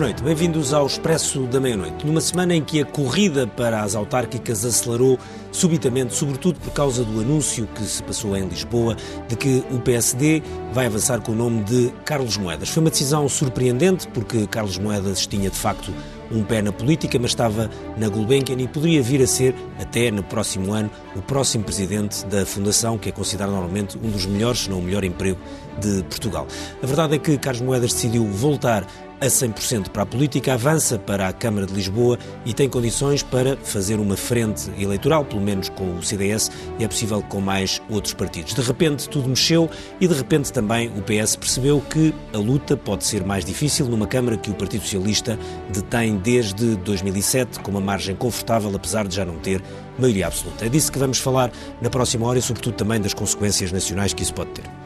[0.00, 2.06] Boa noite, bem-vindos ao Expresso da Meia-Noite.
[2.06, 5.18] Numa semana em que a corrida para as autárquicas acelerou
[5.52, 8.96] subitamente, sobretudo por causa do anúncio que se passou em Lisboa
[9.28, 10.42] de que o PSD
[10.72, 12.70] vai avançar com o nome de Carlos Moedas.
[12.70, 15.92] Foi uma decisão surpreendente porque Carlos Moedas tinha de facto
[16.30, 20.22] um pé na política, mas estava na Gulbenkian e poderia vir a ser, até no
[20.22, 24.70] próximo ano, o próximo presidente da Fundação, que é considerado normalmente um dos melhores, se
[24.70, 25.38] não o melhor emprego
[25.78, 26.46] de Portugal.
[26.82, 28.86] A verdade é que Carlos Moedas decidiu voltar
[29.20, 33.56] a 100% para a política, avança para a Câmara de Lisboa e tem condições para
[33.58, 38.14] fazer uma frente eleitoral, pelo menos com o CDS, e é possível com mais outros
[38.14, 38.54] partidos.
[38.54, 39.68] De repente tudo mexeu
[40.00, 44.06] e de repente também o PS percebeu que a luta pode ser mais difícil numa
[44.06, 45.38] Câmara que o Partido Socialista
[45.72, 49.62] detém desde 2007 com uma margem confortável, apesar de já não ter
[49.98, 50.64] maioria absoluta.
[50.64, 54.22] É disso que vamos falar na próxima hora e, sobretudo, também das consequências nacionais que
[54.22, 54.79] isso pode ter.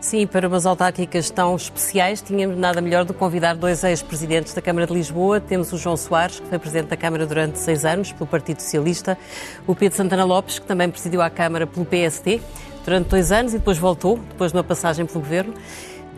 [0.00, 4.62] Sim, para umas autárquicas tão especiais, tínhamos nada melhor do que convidar dois ex-presidentes da
[4.62, 5.40] Câmara de Lisboa.
[5.40, 9.18] Temos o João Soares, que foi presidente da Câmara durante seis anos pelo Partido Socialista,
[9.66, 12.40] o Pedro Santana Lopes, que também presidiu a Câmara pelo PSD
[12.82, 15.52] durante dois anos e depois voltou, depois de uma passagem pelo Governo.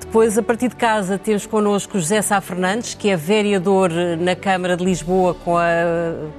[0.04, 4.76] Depois, a partir de casa, temos connosco José Sá Fernandes, que é vereador na Câmara
[4.76, 5.62] de Lisboa com a,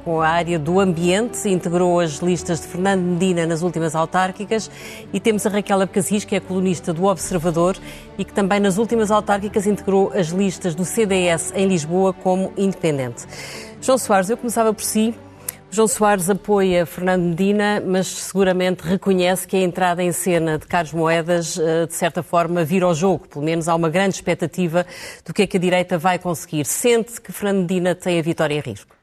[0.04, 4.70] com a área do ambiente, integrou as listas de Fernando Medina nas últimas autárquicas.
[5.12, 7.78] E temos a Raquel Abcasis, que é colunista do Observador
[8.18, 13.26] e que também nas últimas autárquicas integrou as listas do CDS em Lisboa como independente.
[13.82, 15.16] João Soares, eu começava por si.
[15.74, 20.94] João Soares apoia Fernando Medina, mas seguramente reconhece que a entrada em cena de Carlos
[20.94, 23.28] Moedas, eh, de certa forma, vira ao jogo.
[23.28, 24.86] Pelo menos há uma grande expectativa
[25.26, 26.64] do que é que a direita vai conseguir.
[26.64, 28.96] Sente que Fernando Medina tem a vitória em risco?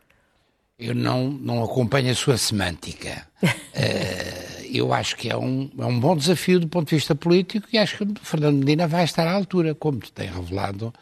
[0.78, 3.26] Eu não, não acompanho a sua semântica.
[3.42, 7.66] uh, eu acho que é um, é um bom desafio do ponto de vista político
[7.72, 10.94] e acho que Fernando Medina vai estar à altura, como tem revelado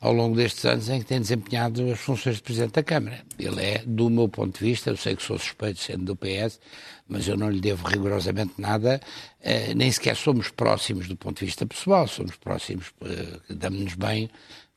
[0.00, 3.24] ao longo destes anos em que tem desempenhado as funções de Presidente da Câmara.
[3.38, 6.60] Ele é, do meu ponto de vista, eu sei que sou suspeito sendo do PS,
[7.08, 9.00] mas eu não lhe devo rigorosamente nada,
[9.40, 14.28] uh, nem sequer somos próximos do ponto de vista pessoal, somos próximos, uh, damos-nos bem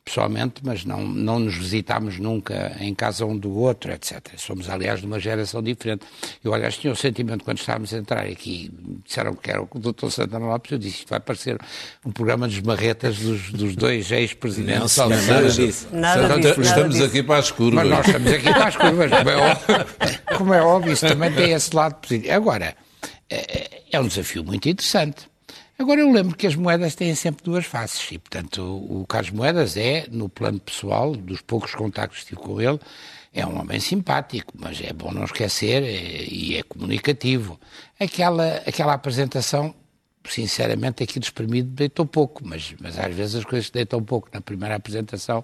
[0.09, 4.19] pessoalmente, mas não, não nos visitámos nunca em casa um do outro, etc.
[4.37, 6.03] Somos, aliás, de uma geração diferente.
[6.43, 8.71] Eu, aliás, tinha o sentimento, quando estávamos a entrar aqui,
[9.05, 10.09] disseram que era o Dr.
[10.09, 11.59] Santana Lopes, eu disse, isto vai parecer
[12.03, 14.97] um programa dos marretas dos, dos dois ex-presidentes.
[14.97, 15.87] Não, não, nada disso.
[15.91, 16.61] Nada disso.
[16.61, 17.87] Estamos nada aqui para as curvas.
[17.87, 20.19] Mas nós estamos aqui para as curvas, como é óbvio.
[20.39, 22.33] Como é óbvio, isso também tem esse lado positivo.
[22.33, 22.73] Agora,
[23.29, 25.28] é, é um desafio muito interessante.
[25.79, 29.77] Agora, eu lembro que as moedas têm sempre duas faces e, portanto, o, Carlos Moedas
[29.77, 32.77] é, no plano pessoal, dos poucos contactos que tive com ele,
[33.33, 37.57] é um homem simpático, mas é bom não esquecer é, e é comunicativo.
[37.97, 39.73] Aquela, aquela apresentação
[40.31, 44.41] sinceramente, aquilo espremido deitou pouco, mas, mas às vezes as coisas que deitam pouco na
[44.41, 45.43] primeira apresentação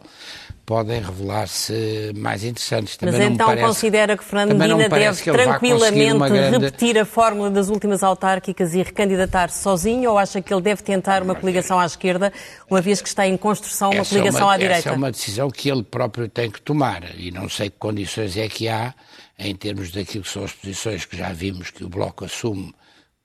[0.65, 2.97] podem revelar-se mais interessantes.
[2.97, 6.65] Também mas então parece, considera que Fernando Medina deve tranquilamente grande...
[6.65, 11.21] repetir a fórmula das últimas autárquicas e recandidatar-se sozinho ou acha que ele deve tentar
[11.21, 12.33] uma coligação à esquerda,
[12.69, 14.79] uma vez que está em construção uma essa coligação é uma, à direita?
[14.79, 18.35] Essa é uma decisão que ele próprio tem que tomar e não sei que condições
[18.37, 18.93] é que há
[19.37, 22.73] em termos daquilo que são as posições que já vimos que o Bloco assume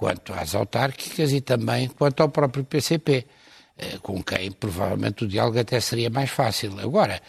[0.00, 3.26] quanto às autárquicas e também quanto ao próprio PCP,
[3.76, 6.80] eh, com quem provavelmente o diálogo até seria mais fácil.
[6.80, 7.20] Agora,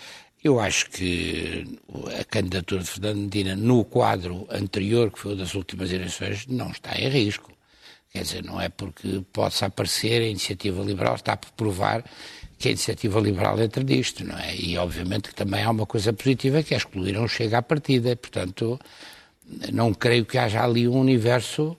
[0.42, 1.78] eu acho que
[2.18, 6.72] a candidatura de Fernando Medina no quadro anterior, que foi o das últimas eleições, não
[6.72, 7.52] está em risco.
[8.10, 12.06] Quer dizer, não é porque possa aparecer a iniciativa liberal, está por provar
[12.58, 14.56] que a iniciativa liberal entra nisto, não é?
[14.56, 18.16] E obviamente que também há uma coisa positiva que é excluir um chega à partida.
[18.16, 18.80] Portanto,
[19.74, 21.78] não creio que haja ali um universo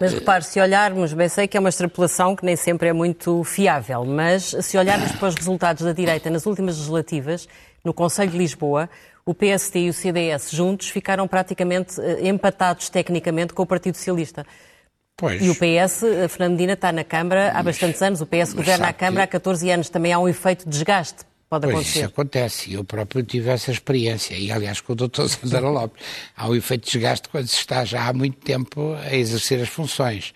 [0.00, 3.44] mas repare, se olharmos, bem sei que é uma extrapolação que nem sempre é muito
[3.44, 7.48] fiável, mas se olharmos para os resultados da direita nas últimas legislativas,
[7.84, 8.90] no Conselho de Lisboa,
[9.24, 14.44] o PST e o CDS juntos ficaram praticamente eh, empatados tecnicamente com o Partido Socialista.
[15.16, 15.40] Pois.
[15.40, 18.92] E o PS, a Fernandina, está na Câmara há bastantes anos, o PS governa a
[18.92, 21.24] Câmara há 14 anos, também há um efeito de desgaste
[21.54, 21.98] Pode pois acontecer.
[21.98, 22.72] isso acontece.
[22.72, 24.34] Eu próprio tive essa experiência.
[24.34, 25.28] E, aliás, com o Dr.
[25.28, 26.02] Sandra Lopes.
[26.36, 29.68] Há um efeito de desgaste quando se está já há muito tempo a exercer as
[29.68, 30.34] funções.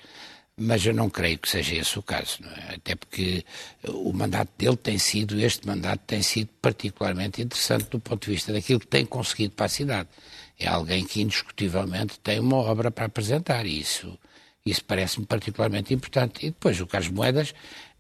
[0.56, 2.38] Mas eu não creio que seja esse o caso.
[2.69, 2.76] É?
[2.76, 3.44] Até porque
[3.88, 8.53] o mandato dele tem sido, este mandato tem sido particularmente interessante do ponto de vista
[8.53, 10.09] daquilo que tem conseguido para a cidade.
[10.56, 14.19] É alguém que indiscutivelmente tem uma obra para apresentar e isso,
[14.67, 16.47] isso parece-me particularmente importante.
[16.47, 17.55] E depois o Carlos Moedas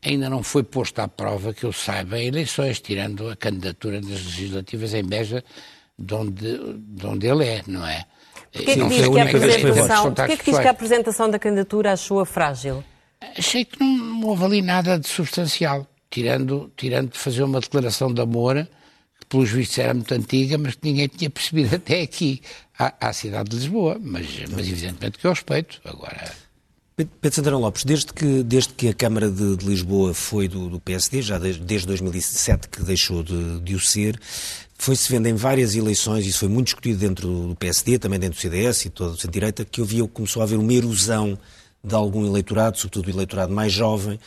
[0.04, 4.10] ainda não foi posto à prova, que eu saiba, em eleições, tirando a candidatura das
[4.10, 5.44] legislativas em Beja,
[5.98, 8.04] de onde, de onde ele é, não é?
[8.52, 12.24] Porquê que, diz que, a apresentação, porquê que diz que a apresentação da candidatura achou-a
[12.24, 12.82] frágil?
[13.36, 18.20] Achei que não, houve ali nada de substancial, tirando, tirando de fazer uma declaração de
[18.20, 18.66] amor
[19.28, 22.40] pelos vistos era muito antiga, mas que ninguém tinha percebido até aqui,
[22.78, 23.98] à, à cidade de Lisboa.
[24.00, 25.80] Mas, mas evidentemente que eu respeito.
[25.84, 26.32] Agora.
[27.04, 30.80] Pedro Santana Lopes, desde que, desde que a Câmara de, de Lisboa foi do, do,
[30.80, 34.18] PSD, já desde, desde 2007 que deixou de, de o ser,
[34.76, 38.40] foi-se vendo em várias eleições, isso foi muito discutido dentro do PSD, também dentro do
[38.40, 41.38] CDS e toda a centro-direita, que havia, começou a haver uma erosão
[41.82, 44.18] de algum eleitorado, sobretudo o eleitorado mais jovem,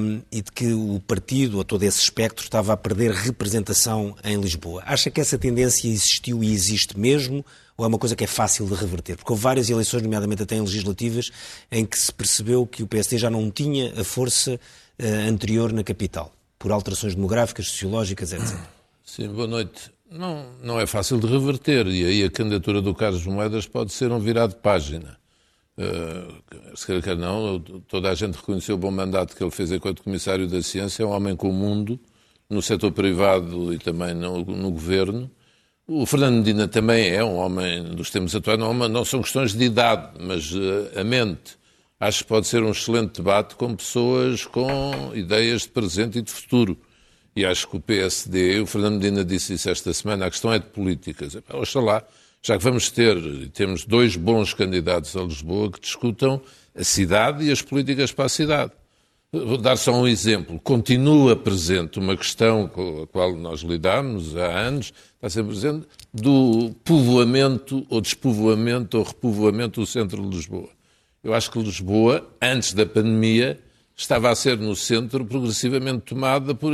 [0.00, 4.40] um, e de que o partido, ou todo esse espectro, estava a perder representação em
[4.40, 4.82] Lisboa.
[4.84, 7.44] Acha que essa tendência existiu e existe mesmo?
[7.76, 9.16] Ou é uma coisa que é fácil de reverter?
[9.16, 11.30] Porque houve várias eleições, nomeadamente até em legislativas,
[11.70, 15.82] em que se percebeu que o PSD já não tinha a força uh, anterior na
[15.82, 18.56] capital, por alterações demográficas, sociológicas, etc.
[19.04, 19.92] Sim, boa noite.
[20.10, 24.12] Não, não é fácil de reverter, e aí a candidatura do Carlos Moedas pode ser
[24.12, 25.16] um virado de página.
[25.76, 30.02] Uh, se quer não, toda a gente reconheceu o bom mandato que ele fez enquanto
[30.02, 31.98] Comissário da Ciência, é um homem com o mundo,
[32.48, 35.30] no setor privado e também no, no governo,
[35.86, 39.64] o Fernando Medina também é um homem dos tempos atuais, não, não são questões de
[39.64, 41.58] idade, mas uh, a mente.
[42.00, 46.30] Acho que pode ser um excelente debate com pessoas com ideias de presente e de
[46.30, 46.78] futuro.
[47.36, 50.58] E acho que o PSD, o Fernando Medina disse isso esta semana, a questão é
[50.58, 51.36] de políticas.
[51.52, 52.02] Oxalá,
[52.46, 53.16] já que vamos ter,
[53.54, 56.42] temos dois bons candidatos a Lisboa que discutam
[56.74, 58.72] a cidade e as políticas para a cidade.
[59.32, 60.60] Vou dar só um exemplo.
[60.60, 66.70] Continua presente uma questão com a qual nós lidamos há anos, está sempre presente, do
[66.84, 70.68] povoamento ou despovoamento ou repovoamento do centro de Lisboa.
[71.22, 73.58] Eu acho que Lisboa, antes da pandemia,
[73.96, 76.72] estava a ser no centro progressivamente tomada por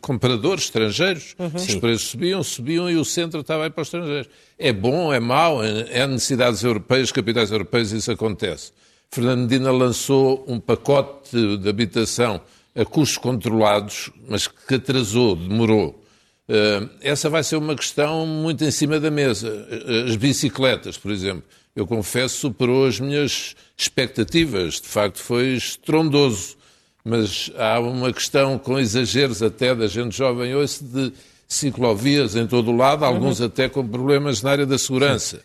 [0.00, 1.34] compradores estrangeiros.
[1.38, 1.50] Uhum.
[1.54, 4.28] Os preços subiam, subiam e o centro estava aí para os estrangeiros.
[4.58, 8.72] É bom, é mau, é necessidades europeias, capitais europeias, isso acontece.
[9.10, 12.40] Fernando Medina lançou um pacote de habitação
[12.74, 16.03] a custos controlados, mas que atrasou, demorou.
[16.48, 19.48] Uh, essa vai ser uma questão muito em cima da mesa.
[19.48, 21.44] Uh, as bicicletas, por exemplo.
[21.74, 24.80] Eu confesso, superou as minhas expectativas.
[24.80, 26.56] De facto, foi estrondoso.
[27.04, 31.12] Mas há uma questão com exageros até da gente jovem hoje de
[31.46, 33.46] ciclovias em todo o lado, alguns uhum.
[33.46, 35.40] até com problemas na área da segurança.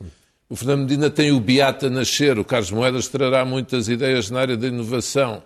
[0.49, 4.57] O Fernando Medina tem o Beata nascer, o Carlos Moedas trará muitas ideias na área
[4.57, 5.43] da inovação.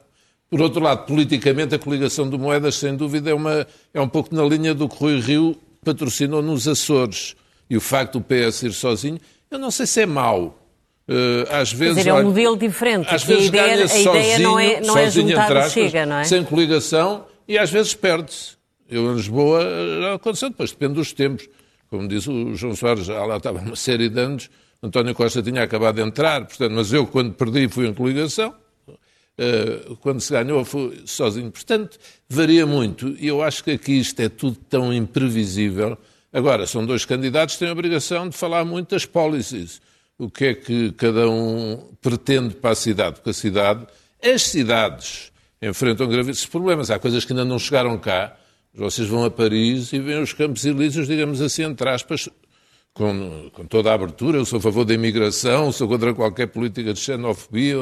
[0.49, 4.35] Por outro lado, politicamente, a coligação de Moedas, sem dúvida, é, uma, é um pouco
[4.35, 7.35] na linha do que Rui Rio patrocinou nos Açores.
[7.69, 9.19] E o facto do PS ir sozinho,
[9.49, 10.59] eu não sei se é mau.
[11.07, 13.07] Uh, às vezes, dizer, é um modelo diferente.
[13.09, 16.17] Às vezes a ideia, a ideia sozinho, não é, não é juntar o Chega, não
[16.17, 16.23] é?
[16.23, 18.51] Sem coligação e às vezes perde-se.
[18.89, 19.67] Eu em Lisboa
[20.01, 21.49] já aconteceu, depois depende dos tempos.
[21.89, 24.49] Como diz o João Soares, já lá estava uma série de anos
[24.83, 28.53] António Costa tinha acabado de entrar, portanto, mas eu, quando perdi, fui em coligação.
[29.39, 31.51] Uh, quando se ganhou, fui sozinho.
[31.51, 31.97] Portanto,
[32.29, 33.15] varia muito.
[33.19, 35.97] E eu acho que aqui isto é tudo tão imprevisível.
[36.31, 39.81] Agora, são dois candidatos que têm a obrigação de falar muito das policies.
[40.17, 43.15] O que é que cada um pretende para a cidade?
[43.15, 43.87] Porque a cidade,
[44.23, 45.31] as cidades,
[45.61, 46.91] enfrentam gravíssimos problemas.
[46.91, 48.35] Há coisas que ainda não chegaram cá.
[48.73, 52.29] Vocês vão a Paris e veem os campos elíseos, digamos assim, entre aspas,
[52.93, 56.93] com, com toda a abertura, eu sou a favor da imigração, sou contra qualquer política
[56.93, 57.77] de xenofobia,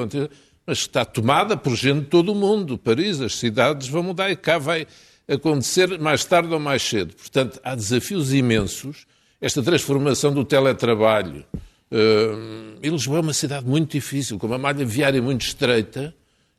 [0.66, 2.78] mas está tomada por gente de todo o mundo.
[2.78, 4.88] Paris, as cidades vão mudar e cá vai
[5.28, 7.16] acontecer mais tarde ou mais cedo.
[7.16, 9.06] Portanto, há desafios imensos.
[9.40, 11.44] Esta transformação do teletrabalho.
[11.92, 16.14] Uh, Lisboa é uma cidade muito difícil, com uma malha viária muito estreita,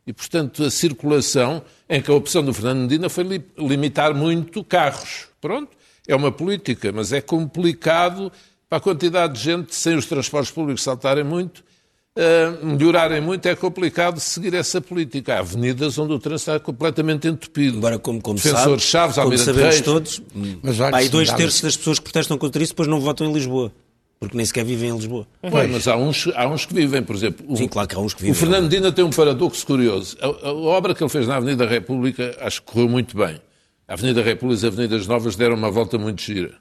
[0.07, 4.65] e, portanto, a circulação, em que a opção do Fernando Medina foi li limitar muito
[4.65, 5.29] carros.
[5.41, 8.33] Pronto é uma política, mas é complicado
[8.69, 11.63] para a quantidade de gente, sem os transportes públicos saltarem muito,
[12.19, 15.35] uh, melhorarem muito, é complicado seguir essa política.
[15.35, 17.79] Há avenidas onde o trânsito está completamente entupido.
[17.79, 20.23] Agora, como, como, sabe, Chaves, como sabemos Reis, todos,
[20.63, 23.73] mas aí dois terços das pessoas que protestam contra isso depois não votam em Lisboa
[24.23, 25.27] porque nem sequer vivem em Lisboa.
[25.41, 27.45] Pois, mas há uns, há uns que vivem, por exemplo.
[27.49, 28.31] O, Sim, claro que há uns que vivem.
[28.33, 30.17] O Fernando Dina tem um paradoxo curioso.
[30.21, 33.41] A, a, obra que ele fez na Avenida República acho que correu muito bem.
[33.89, 36.55] A Avenida República e as Avenidas Novas deram uma volta muito gira.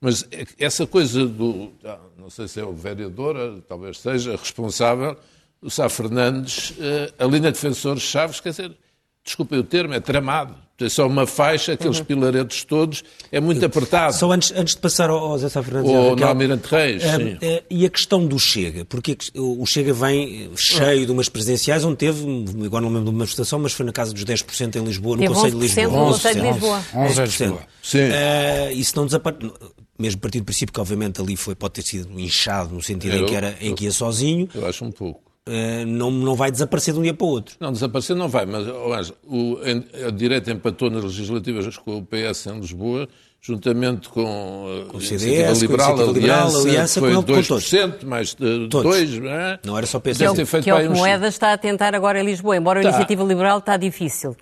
[0.00, 0.26] Mas
[0.58, 1.72] essa coisa do.
[2.16, 5.16] Não sei se é o vereador, talvez seja, responsável,
[5.60, 8.76] o Sá Fernandes, eh, a linha de defensores Chaves, quer dizer,
[9.24, 10.54] desculpem o termo, é tramado.
[10.76, 12.04] Tem só uma faixa, aqueles uhum.
[12.04, 13.02] pilaretes todos,
[13.32, 14.14] é muito apertado.
[14.14, 15.90] Só antes, antes de passar ao, Zé Sá Fernandes...
[15.90, 17.38] Ou no Almirante Reis, é, sim.
[17.42, 18.84] É, e a questão do Chega?
[18.84, 22.24] Porque o Chega vem cheio de umas presidenciais, onde teve,
[22.64, 25.26] agora não lembro de uma manifestação, mas foi na casa dos 10% em Lisboa, no
[25.26, 25.88] Conselho de Lisboa.
[25.88, 26.84] No Conselho de Lisboa.
[26.94, 27.08] 11%.
[27.08, 27.22] 11%.
[27.22, 27.62] Lisboa.
[27.82, 27.98] Sim.
[27.98, 29.52] Uh, isso não desaparece
[29.98, 33.24] mesmo partido do princípio que obviamente ali foi, pode ter sido inchado no sentido eu,
[33.24, 34.48] em, que era, em que ia sozinho.
[34.54, 35.20] Eu acho um pouco.
[35.46, 37.56] uh, não, não vai desaparecer de um dia para o outro.
[37.58, 39.58] Não, desaparecer não vai, mas oh, o,
[40.06, 43.08] a direita empatou nas legislativas com o PS em Lisboa,
[43.40, 48.34] juntamente com, com o CDS, Liberal, com a Liberal, Aliança, Aliança foi com 2%, mais
[48.34, 49.58] de 2%, não é?
[49.64, 50.18] Não era só PS.
[50.18, 52.56] Que é o que, que, é o que Moedas está a tentar agora em Lisboa,
[52.56, 52.88] embora tá.
[52.88, 54.36] a Iniciativa Liberal está difícil.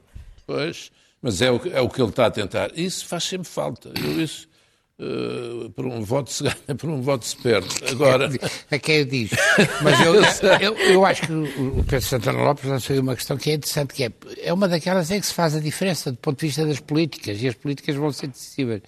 [0.46, 0.90] Pois,
[1.22, 2.70] mas é o, é o que ele está a tentar.
[2.76, 3.90] Isso faz sempre falta.
[3.96, 4.48] Eu isso
[4.98, 7.68] Uh, por um voto se ganha, por um voto se perde.
[7.90, 8.30] Agora.
[8.70, 9.36] É, quem eu digo.
[9.82, 10.14] Mas eu,
[10.58, 14.04] eu, eu, acho que o Pedro Santana Lopes lançou uma questão que é interessante, que
[14.04, 16.80] é, é uma daquelas em que se faz a diferença do ponto de vista das
[16.80, 18.80] políticas, e as políticas vão ser decisivas.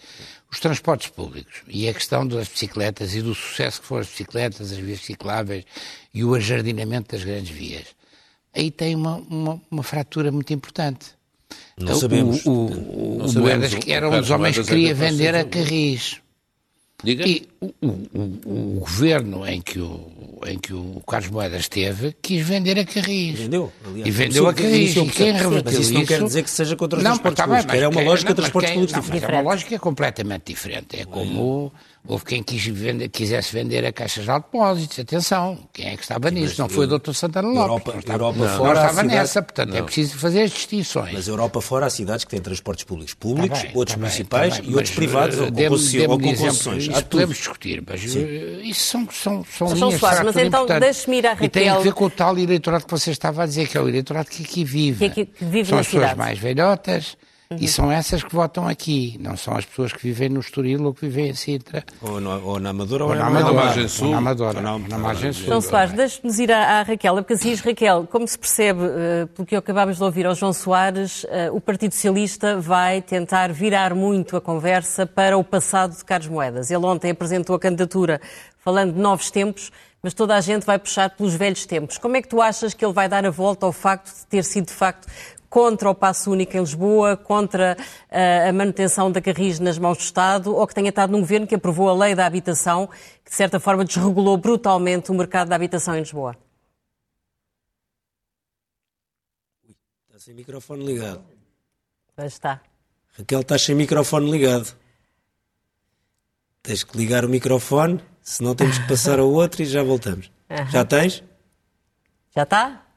[0.50, 4.72] Os transportes públicos e a questão das bicicletas e do sucesso que foram as bicicletas,
[4.72, 5.64] as vias cicláveis
[6.14, 7.84] e o ajardinamento das grandes vias.
[8.54, 11.17] Aí tem uma, uma, uma fratura muito importante
[11.80, 12.44] não sabemos.
[12.44, 16.20] O, o, o, Moedas, que era um dos homens que queria vender a Carris.
[17.02, 17.28] Diga.
[17.28, 22.44] E o, o, o, governo em que o, em que o Carlos Moedas esteve quis
[22.44, 23.38] vender a Carris.
[23.38, 23.72] Vendeu.
[23.86, 24.96] Aliás, e vendeu a Carris.
[24.96, 27.44] E quem reverteu mas isso não quer dizer que seja contra os não, transportes tá
[27.44, 27.72] públicos.
[27.72, 29.24] Bem, é uma lógica de transportes públicos diferente.
[29.24, 30.96] É uma lógica completamente diferente.
[30.98, 31.72] É como
[32.06, 34.98] houve quem quis vender, quisesse vender a caixas de depósitos.
[34.98, 36.60] Atenção, quem é que estava nisso?
[36.60, 37.12] Não foi o Dr.
[37.12, 37.62] Santana Lopes.
[37.62, 41.12] Europa, não estava, Europa não, fora não estava nessa, portanto é preciso fazer as distinções.
[41.12, 44.56] Mas Europa fora há cidades que têm transportes públicos públicos, tá bem, outros tá municipais
[44.56, 46.88] tá bem, e outros privados ou com concessões.
[46.88, 48.24] Isso podemos discutir, mas Sim.
[48.24, 51.46] Eh, isso são, são, são linhas são suaves, Mas então deixe-me ir à Raquel.
[51.46, 53.80] E tem a ver com o tal eleitorado que você estava a dizer, que é
[53.80, 55.10] o eleitorado que aqui vive.
[55.10, 56.10] Que, que vive são as cidade.
[56.10, 57.16] pessoas mais velhotas,
[57.50, 57.56] Uhum.
[57.62, 60.92] E são essas que votam aqui, não são as pessoas que vivem no Estoril ou
[60.92, 61.82] que vivem em Sintra.
[62.02, 63.54] Ou, no, ou na Amadora ou, ou na, Amadora.
[63.54, 64.06] Na Margem Sul.
[64.06, 65.46] Ou na Amadora, ou na, na Margem Sul.
[65.46, 69.46] João Soares, deixe-nos ir à, à, Raquel, porque assim Raquel, como se percebe, uh, pelo
[69.46, 74.36] que acabámos de ouvir ao João Soares, uh, o Partido Socialista vai tentar virar muito
[74.36, 76.70] a conversa para o passado de Carlos Moedas.
[76.70, 78.20] Ele ontem apresentou a candidatura
[78.58, 81.96] falando de novos tempos, mas toda a gente vai puxar pelos velhos tempos.
[81.96, 84.44] Como é que tu achas que ele vai dar a volta ao facto de ter
[84.44, 85.08] sido, de facto,
[85.48, 90.02] contra o passo único em Lisboa, contra uh, a manutenção da Carris nas mãos do
[90.02, 92.88] Estado, ou que tenha estado num governo que aprovou a lei da habitação,
[93.24, 96.36] que de certa forma desregulou brutalmente o mercado da habitação em Lisboa?
[100.08, 101.22] Está sem microfone ligado.
[102.14, 102.60] Pois está.
[103.16, 104.74] Raquel, estás sem microfone ligado.
[106.62, 110.30] Tens que ligar o microfone, senão temos que passar ao outro e já voltamos.
[110.50, 110.70] Uhum.
[110.70, 111.22] Já tens?
[112.34, 112.87] Já está?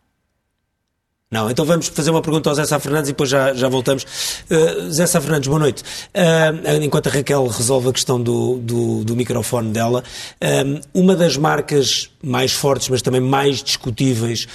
[1.32, 4.04] Não, então vamos fazer uma pergunta ao Zé Sá Fernandes e depois já, já voltamos.
[4.04, 5.82] Uh, Zé Sá Fernandes, boa noite.
[5.82, 10.04] Uh, enquanto a Raquel resolve a questão do, do, do microfone dela,
[10.44, 14.46] uh, uma das marcas mais fortes, mas também mais discutíveis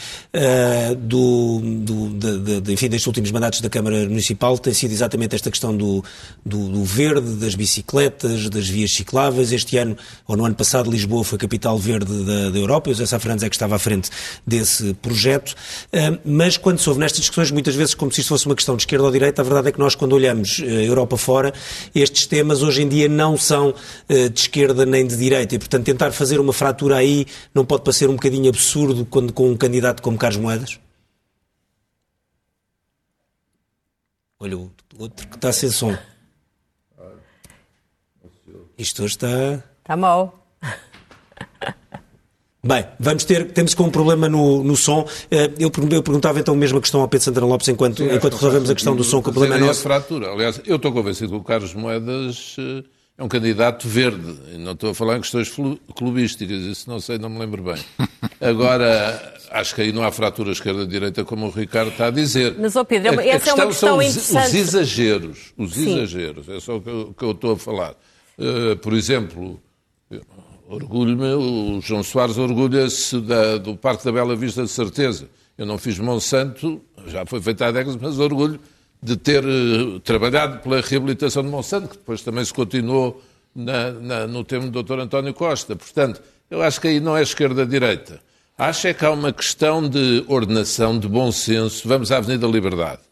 [0.99, 5.50] do, do de, de, enfim, destes últimos mandatos da Câmara Municipal tem sido exatamente esta
[5.50, 6.04] questão do,
[6.45, 9.50] do, do, verde, das bicicletas, das vias cicláveis.
[9.50, 9.97] Este ano,
[10.28, 13.04] ou no ano passado, Lisboa foi a capital verde da, da Europa e o Zé
[13.04, 14.11] Sá Fernandes é que estava à frente
[14.47, 15.56] desse projeto.
[16.25, 18.82] mas quando se ouve nestas discussões, muitas vezes como se isto fosse uma questão de
[18.82, 21.54] esquerda ou direita, a verdade é que nós, quando olhamos eh, Europa fora,
[21.94, 23.73] estes temas hoje em dia não são
[24.08, 25.54] eh, de esquerda nem de direita.
[25.54, 29.49] E, portanto, tentar fazer uma fratura aí não pode parecer um bocadinho absurdo quando, com
[29.49, 30.80] um candidato como Carlos Moedas?
[34.40, 35.96] Olha, o outro que está sem som.
[38.76, 39.62] Isto hoje está.
[39.85, 40.46] Está mal.
[42.66, 45.06] Bem, vamos ter, temos com um problema no, no som.
[45.30, 48.35] Eh, eu, eu perguntava então a mesma questão ao Pedro Santana Lopes enquanto, Sim, enquanto
[48.35, 49.82] resolvemos a questão do som, que o problema é nosso.
[49.82, 50.32] fratura.
[50.32, 52.82] Aliás, eu estou convencido que o Carlos Moedas eh,
[53.16, 54.35] é um candidato verde.
[54.58, 55.49] Não estou a falar em questões
[55.94, 57.80] clubísticas, isso não sei, não me lembro bem.
[58.40, 62.56] Agora, acho que aí não há fratura esquerda-direita, como o Ricardo está a dizer.
[62.58, 64.46] Mas, ó Pedro, essa questão é uma questão são interessante.
[64.49, 65.92] Os exageros, os Sim.
[65.92, 67.94] exageros, é só o que eu, que eu estou a falar.
[68.37, 69.61] Uh, por exemplo,
[70.68, 73.16] Orgulho-me, o João Soares orgulha-se
[73.62, 75.28] do Parque da Bela Vista de certeza.
[75.56, 78.58] Eu não fiz Monsanto, já foi feito há décadas, mas orgulho
[79.00, 83.23] de ter uh, trabalhado pela reabilitação de Monsanto, que depois também se continuou
[83.54, 85.00] na, na, no tempo do Dr.
[85.00, 85.76] António Costa.
[85.76, 86.20] Portanto,
[86.50, 88.20] eu acho que aí não é esquerda-direita.
[88.58, 91.87] Acho é que há uma questão de ordenação, de bom senso.
[91.87, 93.02] Vamos à Avenida Liberdade.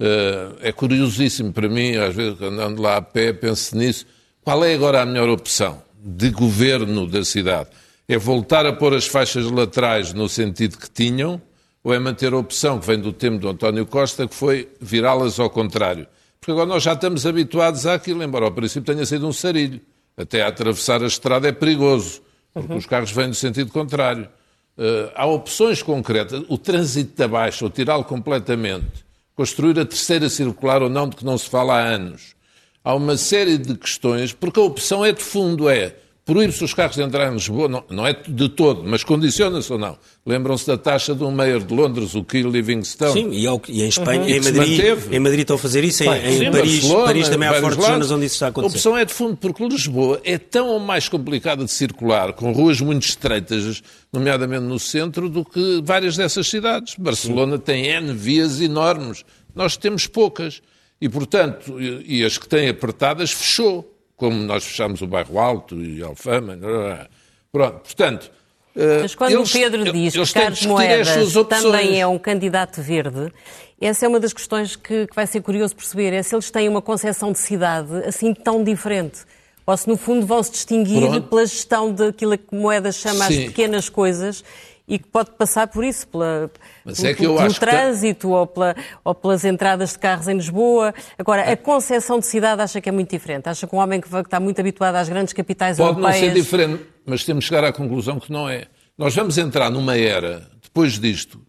[0.00, 4.06] Uh, é curiosíssimo para mim, às vezes, andando lá a pé, penso nisso.
[4.42, 5.85] Qual é agora a melhor opção?
[6.06, 7.70] De governo da cidade
[8.08, 11.42] é voltar a pôr as faixas laterais no sentido que tinham,
[11.82, 15.40] ou é manter a opção que vem do tempo do António Costa, que foi virá-las
[15.40, 16.06] ao contrário?
[16.38, 19.80] Porque agora nós já estamos habituados àquilo, embora ao princípio tenha sido um sarilho.
[20.16, 22.22] Até atravessar a estrada é perigoso,
[22.54, 22.78] porque uhum.
[22.78, 24.28] os carros vêm no sentido contrário.
[24.78, 26.44] Uh, há opções concretas.
[26.48, 31.24] O trânsito da Baixa, ou tirá-lo completamente, construir a terceira circular ou não, de que
[31.24, 32.35] não se fala há anos
[32.86, 36.94] há uma série de questões, porque a opção é de fundo, é proíbe-se os carros
[36.94, 39.98] de entrar em Lisboa, não, não é de todo, mas condiciona-se ou não?
[40.24, 43.12] Lembram-se da taxa de um mayor de Londres, o Key Livingstone?
[43.12, 44.28] Sim, e, ao, e em Espanha, uhum.
[44.28, 47.54] em, Madrid, em Madrid estão a fazer isso, em, em sim, Paris, Paris também há
[47.54, 47.86] fortes lados.
[47.86, 48.74] zonas onde isso está a acontecer.
[48.74, 52.52] A opção é de fundo, porque Lisboa é tão ou mais complicada de circular, com
[52.52, 56.94] ruas muito estreitas, nomeadamente no centro, do que várias dessas cidades.
[56.96, 57.62] Barcelona sim.
[57.62, 59.24] tem N vias enormes,
[59.54, 60.62] nós temos poucas.
[61.00, 65.80] E, portanto, e, e as que têm apertadas, fechou como nós fechamos o Bairro Alto
[65.80, 66.58] e Alfama.
[67.52, 68.30] Pronto, portanto.
[68.74, 73.32] Eh, Mas quando eles, o Pedro diz que Carlos Moedas também é um candidato verde,
[73.80, 76.68] essa é uma das questões que, que vai ser curioso perceber, é se eles têm
[76.68, 79.20] uma concepção de cidade assim tão diferente.
[79.66, 81.28] Ou se, no fundo, vão se distinguir Pronto.
[81.28, 83.38] pela gestão daquilo que Moedas chama Sim.
[83.40, 84.44] as pequenas coisas
[84.88, 86.50] e que pode passar por isso, pela,
[86.84, 88.32] Mas é pelo, pelo trânsito que...
[88.32, 90.94] ou, pela, ou, pelas entradas de carros em Lisboa.
[91.18, 93.48] Agora, a concepção de cidade acha que é muito diferente?
[93.48, 96.20] Acha que um homem que está muito habituado às grandes capitais pode europeias...
[96.20, 98.66] Pode não ser diferente, mas temos que chegar à conclusão que não é.
[98.96, 101.40] Nós vamos entrar numa era, depois disto,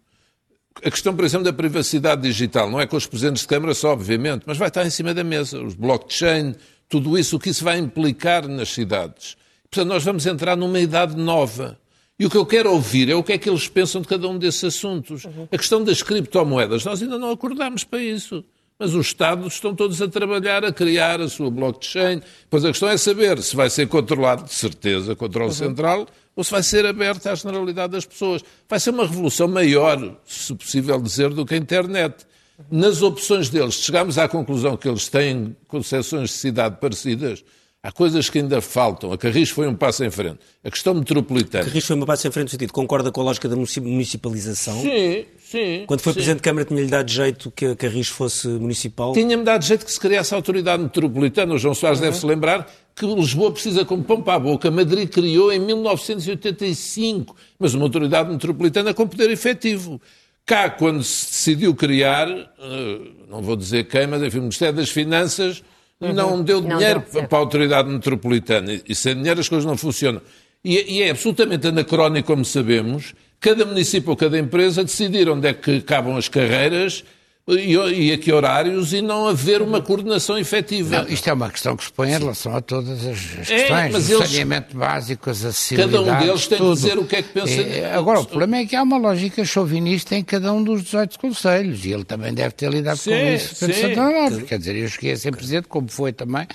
[0.84, 3.92] a questão, por exemplo, da privacidade digital, não é com os presidentes de Câmara só,
[3.92, 5.62] obviamente, mas vai estar em cima da mesa.
[5.62, 6.56] Os blockchain,
[6.90, 9.38] tudo isso, o que isso vai implicar nas cidades.
[9.70, 11.78] Portanto, nós vamos entrar numa idade nova
[12.20, 14.28] e o que eu quero ouvir é o que é que eles pensam de cada
[14.28, 15.26] um desses assuntos.
[15.26, 15.48] Uhum.
[15.52, 18.44] A questão das criptomoedas, nós ainda não acordámos para isso.
[18.80, 22.22] Mas os Estados estão todos a trabalhar, a criar a sua blockchain.
[22.50, 25.56] Pois a questão é saber se vai ser controlado, de certeza, controle uhum.
[25.56, 28.44] central, ou se vai ser aberto à generalidade das pessoas.
[28.70, 32.26] Vai ser uma revolução maior, se possível dizer, do que a internet.
[32.72, 37.44] Nas opções deles, chegamos à conclusão que eles têm concepções de cidade parecidas,
[37.88, 39.14] Há coisas que ainda faltam.
[39.14, 40.40] A Carris foi um passo em frente.
[40.62, 41.64] A questão metropolitana.
[41.64, 42.74] A Carris foi um passo em frente no sentido.
[42.74, 44.82] Concorda com a lógica da municipalização?
[44.82, 45.84] Sim, sim.
[45.88, 46.16] Quando foi sim.
[46.16, 49.14] Presidente de Câmara, tinha-lhe dado jeito que a Carris fosse municipal?
[49.14, 51.54] Tinha-me dado jeito que se criasse a autoridade metropolitana.
[51.54, 52.08] O João Soares uhum.
[52.08, 54.70] deve-se lembrar que Lisboa precisa como pão para a boca.
[54.70, 60.02] Madrid criou em 1985, mas uma autoridade metropolitana com poder efetivo.
[60.46, 64.90] Cá, quando se decidiu criar, eh, não vou dizer quem, mas enfim, o Ministério das
[64.90, 65.64] Finanças
[66.00, 66.14] Uhum.
[66.14, 68.80] Não deu dinheiro deu para a autoridade metropolitana.
[68.88, 70.22] E sem dinheiro as coisas não funcionam.
[70.64, 75.54] E, e, é absolutamente anacrónico, como sabemos, cada município ou cada empresa decidir onde é
[75.54, 77.04] que acabam as carreiras
[77.48, 81.04] e, a que horários e não haver uma coordenação efetiva.
[81.04, 83.56] Não, isto é uma questão que se põe em relação a todas as, as é,
[83.56, 86.70] questões, mas eles, saneamento básico, as acessibilidades, Cada um deles tem tudo.
[86.70, 87.62] que dizer o que é que pensa.
[87.62, 91.18] É, agora, o problema é que há uma lógica chauvinista em cada um dos 18
[91.18, 93.56] conselhos e ele também deve ter lidado sim, com isso.
[93.56, 94.46] Sim.
[94.46, 96.46] Quer dizer, eu cheguei a ser presidente, como foi também,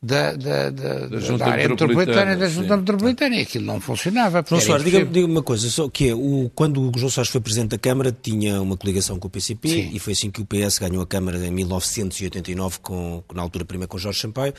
[0.00, 2.80] da, da, da, da, Junta da área metropolitana, da Junta sim.
[2.80, 4.44] Metropolitana e aquilo não funcionava.
[4.46, 7.40] João Soares, diga-me diga uma coisa, só que é, o, quando o João Soares foi
[7.40, 9.90] Presidente da Câmara tinha uma coligação com o PCP sim.
[9.92, 13.88] e foi assim que o PS ganhou a Câmara em 1989, com, na altura primeiro
[13.88, 14.54] com Jorge Sampaio.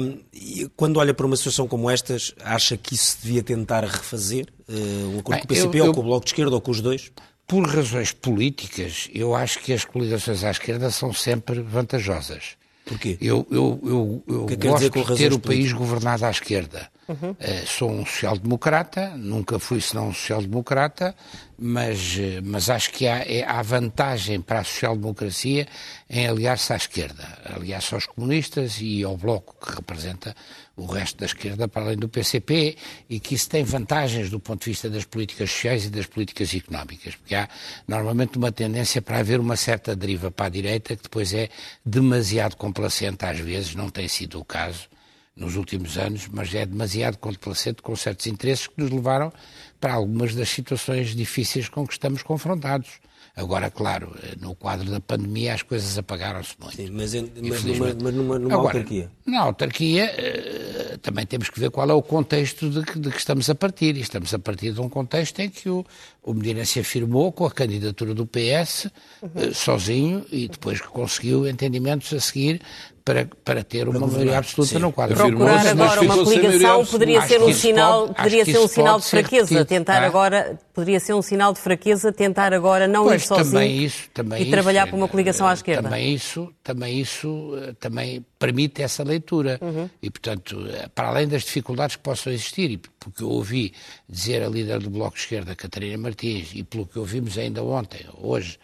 [0.00, 3.82] Um, e quando olha para uma situação como estas, acha que isso se devia tentar
[3.82, 4.46] refazer?
[4.68, 5.94] Uh, um acordo Bem, com o PCP eu, ou eu...
[5.94, 7.10] com o Bloco de Esquerda ou com os dois?
[7.48, 12.61] Por razões políticas, eu acho que as coligações à esquerda são sempre vantajosas.
[12.84, 13.16] Porquê?
[13.20, 16.90] Eu, eu, eu, eu que gosto de ter o país governado à esquerda.
[17.08, 17.30] Uhum.
[17.30, 21.14] Uh, sou um social-democrata, nunca fui senão um social-democrata,
[21.58, 25.66] mas, uh, mas acho que há, é, há vantagem para a social-democracia
[26.08, 30.34] em aliar-se à esquerda, aliar-se aos comunistas e ao Bloco, que representa
[30.76, 32.76] o resto da esquerda, para além do PCP,
[33.10, 36.54] e que isso tem vantagens do ponto de vista das políticas sociais e das políticas
[36.54, 37.48] económicas, porque há
[37.86, 41.48] normalmente uma tendência para haver uma certa deriva para a direita, que depois é
[41.84, 44.91] demasiado complacente às vezes, não tem sido o caso
[45.34, 49.32] nos últimos anos, mas é demasiado complacente com certos interesses que nos levaram
[49.80, 53.00] para algumas das situações difíceis com que estamos confrontados.
[53.34, 56.76] Agora, claro, no quadro da pandemia as coisas apagaram-se muito.
[56.76, 59.10] Sim, mas, mas, numa, mas numa, numa Agora, autarquia?
[59.24, 63.16] Na autarquia uh, também temos que ver qual é o contexto de que, de que,
[63.16, 63.96] estamos a partir.
[63.96, 65.82] E estamos a partir de um contexto em que o,
[66.22, 68.90] o Medina se afirmou com a candidatura do PS
[69.22, 69.48] uhum.
[69.48, 72.60] uh, sozinho e depois que conseguiu entendimentos a seguir
[73.04, 74.78] para, para ter uma maioria absoluta Sim.
[74.78, 75.16] no quadro.
[75.16, 79.64] Procurar agora uma coligação poderia ser um sinal, pode, poderia ser um sinal de fraqueza.
[79.64, 80.06] Tentar ah.
[80.06, 84.10] agora, poderia ser um sinal de fraqueza tentar agora não pois, ir sozinho também isso,
[84.14, 85.82] também e trabalhar para uma coligação à esquerda.
[85.82, 89.58] Também isso, também isso eh, também permite essa leitura.
[89.60, 89.88] Uhum.
[90.00, 93.72] E, portanto, eh, para além das dificuldades que possam existir, porque eu ouvi
[94.08, 98.06] dizer a líder do Bloco de Esquerda, Catarina Martins, e pelo que ouvimos ainda ontem,
[98.20, 98.58] hoje,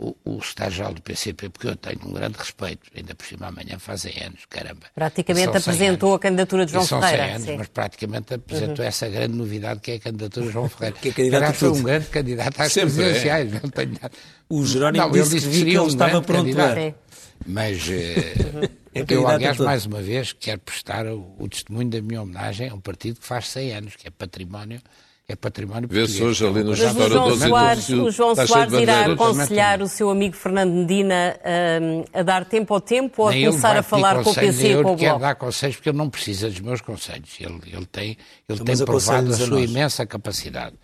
[0.00, 3.78] o, o estagiário do PCP, porque eu tenho um grande respeito, ainda por cima amanhã
[3.78, 4.86] fazem anos, caramba.
[4.94, 6.16] Praticamente apresentou anos.
[6.16, 7.24] a candidatura de João são Ferreira.
[7.24, 7.56] 100 anos, sim.
[7.58, 8.88] mas praticamente apresentou uhum.
[8.88, 10.96] essa grande novidade que é a candidatura de João Ferreira.
[10.98, 13.52] que é candidato foi um grande candidato às Sempre presidenciais.
[13.52, 13.60] É.
[13.62, 13.96] Não tenho
[14.48, 16.94] O Jerónimo não, disse, ele disse que, que ele estava pronto a...
[17.46, 22.22] Mas, eh, É eu, aliás, mais uma vez, quero prestar o, o, testemunho da minha
[22.22, 24.80] homenagem a um partido que faz 100 anos, que é património
[25.30, 29.82] é património Vê-se hoje ali no Mas o João Soares, o João Soares irá aconselhar
[29.82, 31.38] o seu amigo Fernando Medina
[31.82, 34.74] um, a dar tempo ao tempo ou a começar a falar com o PC e
[34.74, 34.98] com o Bloco?
[34.98, 37.30] quer dar conselhos porque ele não precisa dos meus conselhos.
[37.38, 38.16] Ele, ele tem,
[38.48, 40.76] ele tem provado a sua imensa capacidade.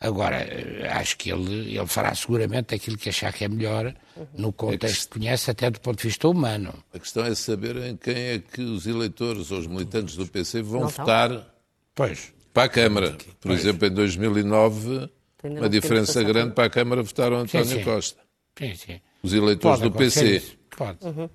[0.00, 0.46] Agora,
[0.98, 3.94] acho que ele, ele fará seguramente aquilo que achar que é melhor
[4.34, 6.72] no contexto que conhece, até do ponto de vista humano.
[6.94, 10.62] A questão é saber em quem é que os eleitores ou os militantes do PC
[10.62, 11.46] vão não votar
[11.94, 12.32] pois.
[12.52, 13.16] Para a Câmara.
[13.40, 15.10] Por exemplo, em 2009,
[15.44, 17.84] uma diferença grande para a Câmara votaram António sim, sim.
[17.84, 18.20] Costa.
[18.58, 19.00] Sim, sim.
[19.22, 20.42] Os eleitores Pode do PC.
[20.76, 20.98] Pode.
[21.04, 21.28] Uhum.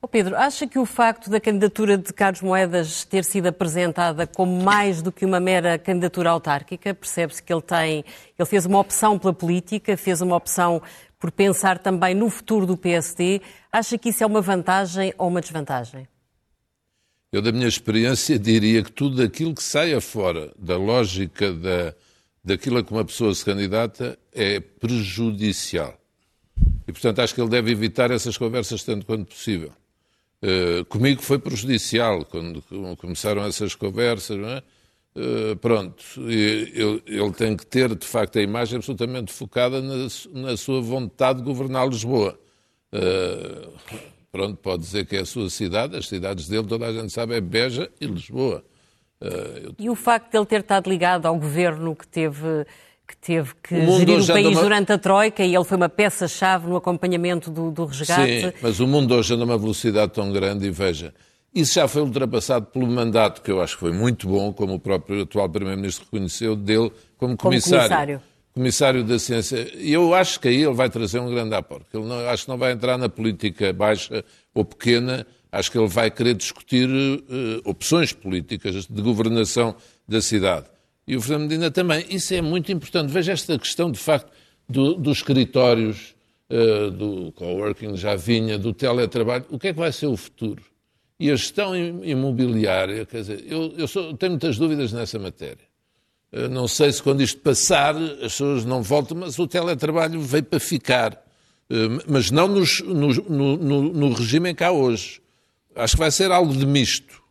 [0.00, 4.62] Oh Pedro, acha que o facto da candidatura de Carlos Moedas ter sido apresentada como
[4.62, 8.04] mais do que uma mera candidatura autárquica, percebe-se que ele tem,
[8.38, 10.80] ele fez uma opção pela política, fez uma opção
[11.18, 13.42] por pensar também no futuro do PSD,
[13.72, 16.06] acha que isso é uma vantagem ou uma desvantagem?
[17.30, 21.94] Eu, da minha experiência, diria que tudo aquilo que saia fora da lógica da,
[22.42, 25.98] daquilo a que uma pessoa se candidata é prejudicial.
[26.86, 29.72] E, portanto, acho que ele deve evitar essas conversas tanto quanto possível.
[30.42, 32.62] Uh, comigo foi prejudicial quando
[32.96, 34.62] começaram essas conversas, não é?
[35.14, 40.56] Uh, pronto, ele, ele, tem que ter, de facto, a imagem absolutamente focada na, na
[40.56, 42.38] sua vontade de governar Lisboa.
[42.92, 43.72] Uh,
[44.30, 47.34] pronto, pode dizer que é a sua cidade, as cidades dele, toda a gente sabe,
[47.34, 48.64] é Beja e Lisboa.
[49.20, 49.74] Eu...
[49.78, 52.64] E o facto de ele ter estado ligado ao governo que teve
[53.08, 54.60] que teve que o gerir o país uma...
[54.60, 58.42] durante a Troika e ele foi uma peça-chave no acompanhamento do, do resgate.
[58.42, 61.14] Sim, mas o mundo hoje anda a uma velocidade tão grande e veja,
[61.54, 64.78] isso já foi ultrapassado pelo mandato, que eu acho que foi muito bom, como o
[64.78, 67.78] próprio atual Primeiro-Ministro reconheceu, dele como comissário.
[67.78, 68.22] Como comissário.
[68.58, 69.70] Comissário da Ciência.
[69.76, 71.86] E eu acho que aí ele vai trazer um grande aporte.
[71.94, 75.86] Ele não, acho que não vai entrar na política baixa ou pequena, acho que ele
[75.86, 79.76] vai querer discutir uh, opções políticas de governação
[80.08, 80.66] da cidade
[81.08, 82.04] e o Fernando Medina também.
[82.10, 83.10] Isso é muito importante.
[83.10, 84.30] Veja esta questão, de facto,
[84.68, 86.14] do, dos escritórios,
[86.50, 89.46] uh, do coworking já vinha, do teletrabalho.
[89.50, 90.62] O que é que vai ser o futuro?
[91.18, 95.67] E a gestão imobiliária, quer dizer, eu, eu sou, tenho muitas dúvidas nessa matéria.
[96.32, 100.44] Uh, não sei se quando isto passar as pessoas não voltam, mas o teletrabalho veio
[100.44, 101.12] para ficar.
[101.70, 105.20] Uh, mas não nos, no, no, no, no regime em que há hoje.
[105.74, 107.22] Acho que vai ser algo de misto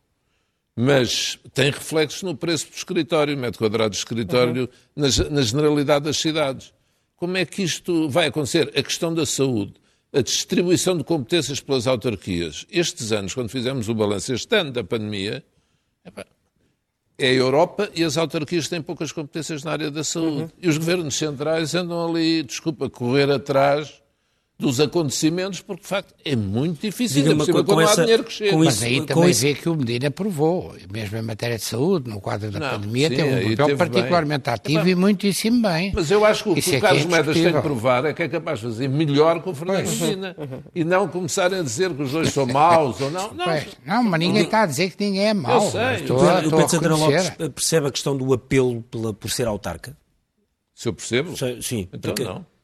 [0.80, 5.04] mas tem reflexos no preço do escritório, metro quadrado de escritório, uhum.
[5.04, 6.72] na, na, generalidade das cidades.
[7.16, 8.72] Como é que isto vai acontecer?
[8.78, 9.74] A questão da saúde,
[10.14, 12.68] a distribuição de competências pelas autarquias.
[12.70, 15.44] Estes anos, quando fizemos o balanço este ano da pandemia,
[17.18, 20.44] é a Europa e as autarquias têm poucas competências na área da saúde.
[20.44, 20.50] Uhum.
[20.62, 24.02] E os governos centrais andam ali, desculpa, correr atrás
[24.60, 28.58] dos acontecimentos, porque de facto é muito difícil, Diga cima, com, essa, dinheiro que chega.
[28.58, 29.42] Mas aí também isso...
[29.42, 33.08] vê que o Medina provou, mesmo em matéria de saúde, no quadro da não, pandemia,
[33.10, 34.54] sim, teve um papel particularmente bem.
[34.56, 35.92] ativo é, e muitíssimo bem.
[35.94, 38.14] Mas eu acho que o que o é Carlos é Moedas tem que provar é
[38.14, 40.36] que é capaz de fazer melhor com o Fernando Medina
[40.74, 43.34] e não começarem a dizer que os dois são maus ou não.
[43.34, 45.64] Não, pois, não mas ninguém está a dizer que ninguém é mau.
[45.64, 45.96] Eu sei.
[45.98, 49.96] Estou, o Pedro, Pedro Santana Lopes percebe a questão do apelo pela, por ser autarca?
[50.74, 51.36] Se eu percebo?
[51.62, 51.88] Sim.
[51.94, 52.24] Então porque...
[52.24, 52.57] não.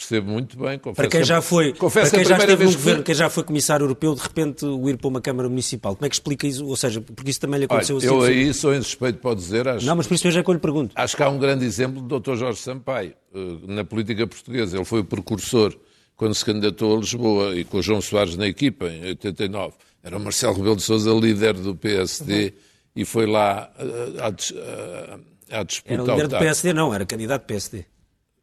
[0.00, 0.78] Percebo muito bem.
[0.78, 3.84] Confesso para quem já foi, para quem já esteve no governo, quem já foi comissário
[3.84, 5.94] europeu, de repente o ir para uma Câmara Municipal.
[5.94, 6.66] Como é que explica isso?
[6.66, 8.16] Ou seja, porque isso também lhe aconteceu Olha, assim.
[8.16, 9.68] Eu aí sou insuspeito para dizer.
[9.68, 10.92] Acho, não, mas por isso mesmo é que eu lhe pergunto.
[10.94, 12.34] Acho que há um grande exemplo do Dr.
[12.34, 14.74] Jorge Sampaio, eh, na política portuguesa.
[14.74, 15.76] Ele foi o precursor
[16.16, 19.74] quando se candidatou a Lisboa e com o João Soares na equipa, em 89.
[20.02, 22.50] Era o Marcelo Rebelo de Sousa líder do PSD uhum.
[22.96, 26.00] e foi lá a, a, a, a disputar.
[26.00, 27.84] Era líder do PSD, não, era candidato do PSD.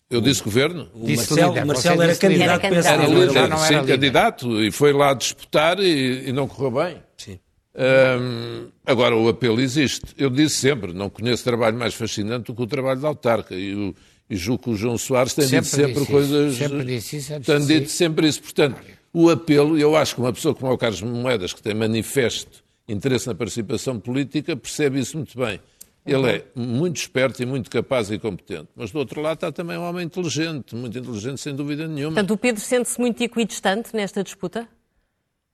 [0.10, 0.90] Eu disse governo?
[0.94, 2.94] O Marcelo, líder, Marcelo era candidato era PSD.
[2.94, 6.98] Era líder, não sim, candidato, e foi lá disputar e, e não correu bem.
[7.18, 7.40] Sim.
[7.78, 10.06] Um, agora, o apelo existe.
[10.18, 13.54] Eu disse sempre, não conheço trabalho mais fascinante do que o trabalho da autarca.
[13.54, 13.94] E, o,
[14.30, 16.54] e julgo que o João Soares tem sempre dito sempre coisas...
[16.54, 16.64] Isso.
[16.64, 17.40] Sempre disse isso.
[17.42, 18.42] Tem dito sempre isso.
[18.42, 18.82] Portanto,
[19.14, 23.28] o apelo, eu acho que uma pessoa como o Carlos Moedas, que tem manifesto interesse
[23.28, 25.60] na participação política, percebe isso muito bem.
[26.08, 28.68] Ele é muito esperto e muito capaz e competente.
[28.76, 32.14] Mas do outro lado está também um homem inteligente, muito inteligente, sem dúvida nenhuma.
[32.14, 34.68] Portanto, o Pedro sente-se muito equidistante nesta disputa?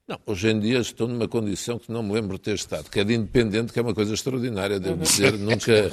[0.06, 3.00] Não, hoje em dia estou numa condição que não me lembro de ter estado, que
[3.00, 5.02] é de independente, que é uma coisa extraordinária, devo uhum.
[5.02, 5.32] dizer.
[5.40, 5.90] nunca,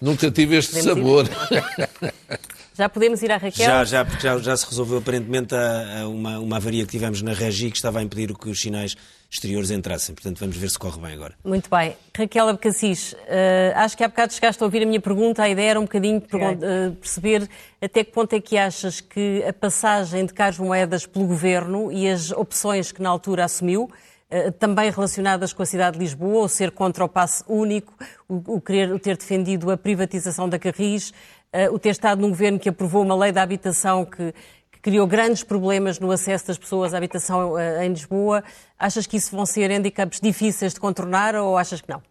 [0.00, 1.26] nunca tive este sabor.
[2.74, 3.66] Já podemos ir à Raquel?
[3.66, 7.32] Já, já, já, já se resolveu aparentemente a, a uma, uma avaria que tivemos na
[7.32, 8.96] Regi que estava a impedir que os sinais
[9.30, 10.14] exteriores entrassem.
[10.14, 11.34] Portanto, vamos ver se corre bem agora.
[11.44, 11.96] Muito bem.
[12.16, 13.16] Raquel Abcacis, uh,
[13.76, 15.42] acho que há bocado chegaste a ouvir a minha pergunta.
[15.42, 17.48] A ideia era um bocadinho uh, perceber
[17.80, 22.08] até que ponto é que achas que a passagem de Carlos Moedas pelo governo e
[22.08, 23.90] as opções que na altura assumiu
[24.60, 27.92] também relacionadas com a cidade de Lisboa, o ser contra o passe único,
[28.28, 31.12] o, o, querer, o ter defendido a privatização da Carris,
[31.72, 34.32] o ter estado num governo que aprovou uma lei da habitação que,
[34.70, 38.44] que criou grandes problemas no acesso das pessoas à habitação em Lisboa.
[38.78, 42.02] Achas que isso vão ser handicaps difíceis de contornar ou achas que não?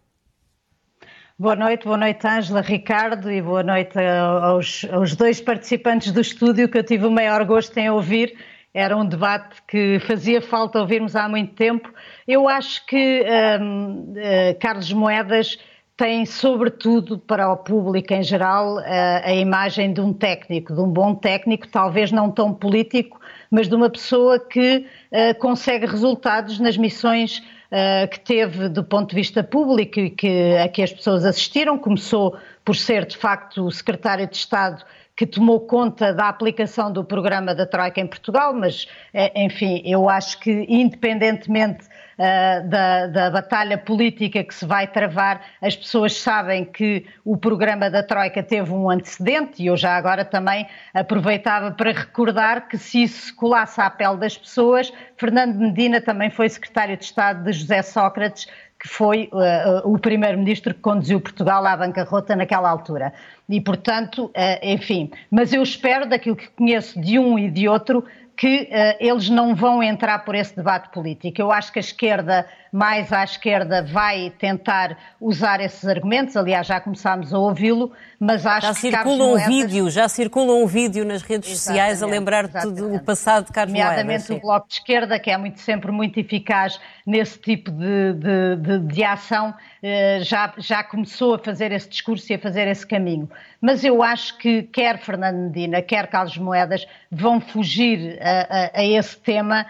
[1.40, 6.68] Boa noite, boa noite Ângela, Ricardo e boa noite aos, aos, dois participantes do estúdio
[6.68, 8.36] que eu tive o maior gosto em ouvir.
[8.74, 11.90] Era um debate que fazia falta ouvirmos há muito tempo.
[12.28, 13.24] Eu acho que
[13.58, 15.58] um, uh, eh, Carlos Moedas
[16.00, 18.82] tem, sobretudo para o público em geral, uh,
[19.22, 23.74] a imagem de um técnico, de um bom técnico, talvez não tão político, mas de
[23.74, 29.44] uma pessoa que uh, consegue resultados nas missões uh, que teve do ponto de vista
[29.44, 31.76] público e que, a que as pessoas assistiram.
[31.76, 32.34] Começou
[32.64, 34.82] por ser, de facto, o secretário de Estado
[35.14, 40.08] que tomou conta da aplicação do programa da Troika em Portugal, mas, eh, enfim, eu
[40.08, 41.84] acho que, independentemente
[42.20, 47.90] uh, da, da, batalha política que se vai travar, as pessoas sabem que o programa
[47.90, 53.04] da Troika teve um antecedente e eu já agora também aproveitava para recordar que se
[53.04, 57.80] isso colasse à pele das pessoas, Fernando Medina também foi secretário de Estado de José
[57.82, 58.46] Sócrates,
[58.78, 63.12] que foi uh, o primeiro-ministro que conduziu Portugal à bancarrota naquela altura.
[63.46, 68.02] E, portanto, uh, enfim, mas eu espero, daquilo que conheço de um e de outro,
[68.40, 71.42] que uh, eles não vão entrar por esse debate político.
[71.42, 76.36] Eu acho que a esquerda, mais à esquerda, vai tentar usar esses argumentos.
[76.36, 80.66] Aliás, já começámos a ouvi-lo, mas acho já que circula um vídeo, já circula um
[80.66, 84.68] vídeo nas redes exatamente, sociais a lembrar do passado de Carlos Nomeadamente Moedas, o Bloco
[84.68, 89.50] de Esquerda, que é muito, sempre muito eficaz nesse tipo de, de, de, de ação,
[89.50, 93.28] uh, já, já começou a fazer esse discurso e a fazer esse caminho.
[93.60, 98.40] Mas eu acho que quer Fernando Medina, quer Carlos Moedas vão fugir a,
[98.76, 99.66] a, a esse tema,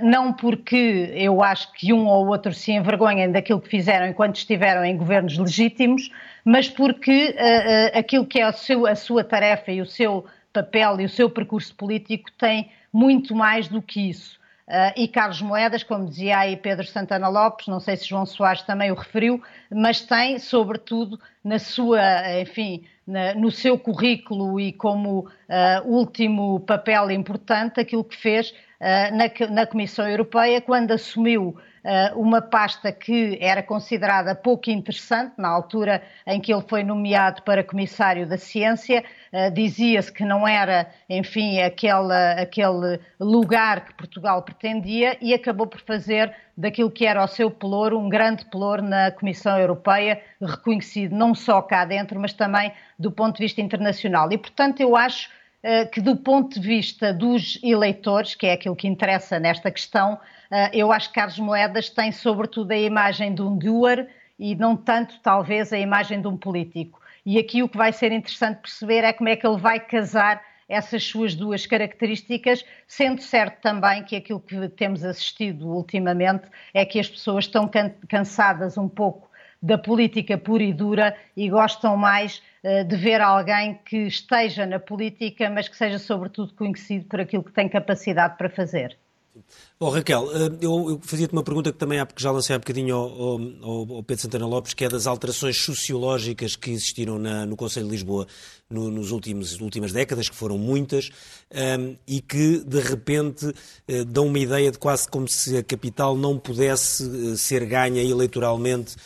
[0.00, 4.84] não porque eu acho que um ou outro se envergonhem daquilo que fizeram enquanto estiveram
[4.84, 6.10] em governos legítimos,
[6.42, 11.00] mas porque uh, uh, aquilo que é seu, a sua tarefa e o seu papel
[11.00, 14.38] e o seu percurso político tem muito mais do que isso.
[14.66, 18.62] Uh, e Carlos Moedas, como dizia aí Pedro Santana Lopes, não sei se João Soares
[18.62, 22.00] também o referiu, mas tem, sobretudo, na sua,
[22.40, 25.28] enfim, na, no seu currículo e como uh,
[25.84, 31.56] último papel importante, aquilo que fez na, na Comissão Europeia quando assumiu
[31.88, 37.42] eh, uma pasta que era considerada pouco interessante na altura em que ele foi nomeado
[37.42, 39.04] para comissário da ciência.
[39.30, 45.80] Eh, dizia-se que não era, enfim, aquele, aquele lugar que Portugal pretendia e acabou por
[45.80, 51.36] fazer daquilo que era o seu pelouro, um grande pelouro na Comissão Europeia, reconhecido não
[51.36, 54.32] só cá dentro, mas também do ponto de vista internacional.
[54.32, 55.30] E, portanto, eu acho
[55.92, 60.18] que, do ponto de vista dos eleitores, que é aquilo que interessa nesta questão,
[60.50, 64.76] ah, eu acho que Carlos Moedas tem sobretudo a imagem de um doer e não
[64.76, 67.00] tanto, talvez, a imagem de um político.
[67.24, 70.40] E aqui o que vai ser interessante perceber é como é que ele vai casar
[70.68, 76.98] essas suas duas características, sendo certo também que aquilo que temos assistido ultimamente é que
[76.98, 77.70] as pessoas estão
[78.08, 79.30] cansadas um pouco
[79.62, 82.42] da política pura e dura e gostam mais
[82.84, 87.52] de ver alguém que esteja na política, mas que seja sobretudo conhecido por aquilo que
[87.52, 88.98] tem capacidade para fazer.
[89.78, 93.10] Oh, Raquel, eh, eu, fazia-te uma pergunta que também há, já lancei há bocadinho ao,
[93.62, 97.84] ao, ao, Pedro Santana Lopes, que é das alterações sociológicas que existiram na, no Conselho
[97.84, 98.26] de Lisboa
[98.70, 101.10] no, nos últimos últimas décadas, que foram muitas,
[101.52, 105.62] um, ehm, e que de repente uh, dão uma ideia de quase como se a
[105.62, 108.96] capital não pudesse uh, ser ganha eleitoralmente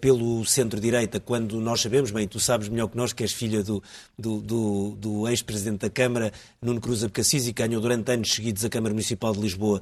[0.00, 3.82] pelo centro-direita, quando nós sabemos, bem, tu sabes melhor que nós, que és filha do,
[4.18, 8.64] do, do, do ex-presidente da Câmara, Nuno Cruz Abcacis, e que ganhou durante anos seguidos
[8.64, 9.75] a Câmara Municipal de Lisboa,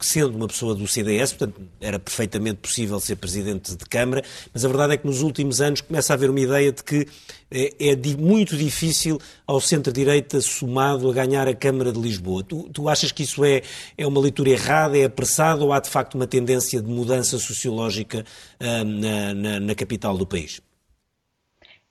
[0.00, 4.68] sendo uma pessoa do CDS, portanto era perfeitamente possível ser presidente de Câmara, mas a
[4.68, 7.06] verdade é que nos últimos anos começa a haver uma ideia de que
[7.50, 12.42] é, é muito difícil ao centro-direita somado a ganhar a Câmara de Lisboa.
[12.42, 13.62] Tu, tu, achas que isso é,
[13.96, 18.24] é uma leitura errada, é apressada ou há de facto uma tendência de mudança sociológica
[18.60, 20.60] uh, na, na, na capital do país?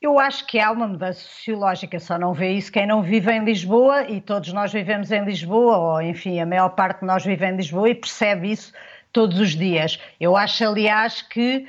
[0.04, 3.46] Eu acho que há uma mudança sociológica, só não vê isso quem não vive em
[3.46, 7.46] Lisboa e todos nós vivemos em Lisboa, ou enfim, a maior parte de nós vive
[7.46, 8.74] em Lisboa e percebe isso
[9.14, 9.98] todos os dias.
[10.20, 11.66] Eu acho, aliás, que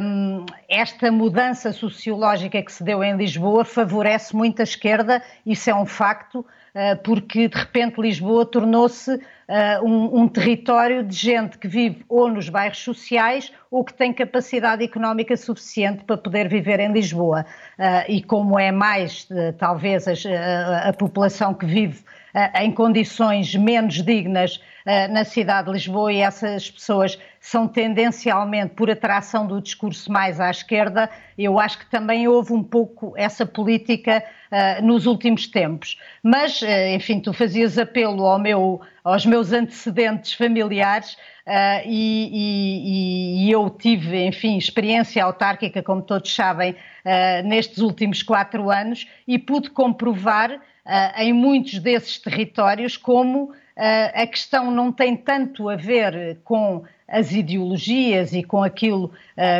[0.00, 5.74] um, esta mudança sociológica que se deu em Lisboa favorece muito a esquerda, isso é
[5.74, 6.46] um facto,
[7.04, 9.20] porque de repente Lisboa tornou-se uh,
[9.84, 14.82] um, um, território de gente que vive ou nos bairros sociais ou que tem capacidade
[14.82, 17.46] económica suficiente para poder viver em Lisboa.
[17.78, 22.02] Uh, e como é mais, talvez, a, a população que vive
[22.60, 24.60] em condições menos dignas
[25.10, 30.50] na cidade de Lisboa e essas pessoas são tendencialmente por atração do discurso mais à
[30.50, 31.10] esquerda.
[31.36, 35.98] Eu acho que também houve um pouco essa política uh, nos últimos tempos.
[36.22, 41.18] Mas, uh, enfim, tu fazias apelo ao meu, aos meus antecedentes familiares.
[41.46, 48.22] Uh, e, e, e, eu tive, enfim, experiência autárquica, como todos sabem, uh, nestes últimos
[48.22, 55.16] quatro anos e pude comprovar uh, em muitos desses territórios como a questão não tem
[55.16, 59.10] tanto a ver com as ideologias e com aquilo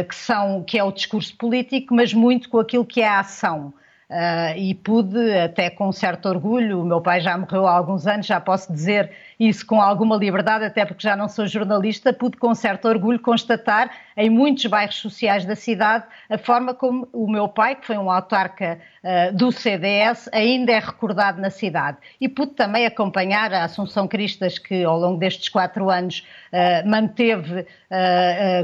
[0.09, 3.75] que, são, que é o discurso político, mas muito com aquilo que é a ação.
[4.15, 8.27] Uh, e pude, até com certo orgulho, o meu pai já morreu há alguns anos,
[8.27, 12.55] já posso dizer isso com alguma liberdade, até porque já não sou jornalista, pude com
[12.55, 17.75] certo orgulho constatar em muitos bairros sociais da cidade a forma como o meu pai,
[17.75, 21.99] que foi um autarca uh, do CDS, ainda é recordado na cidade.
[22.21, 27.67] E pude também acompanhar a Assunção Cristas, que ao longo destes quatro anos uh, manteve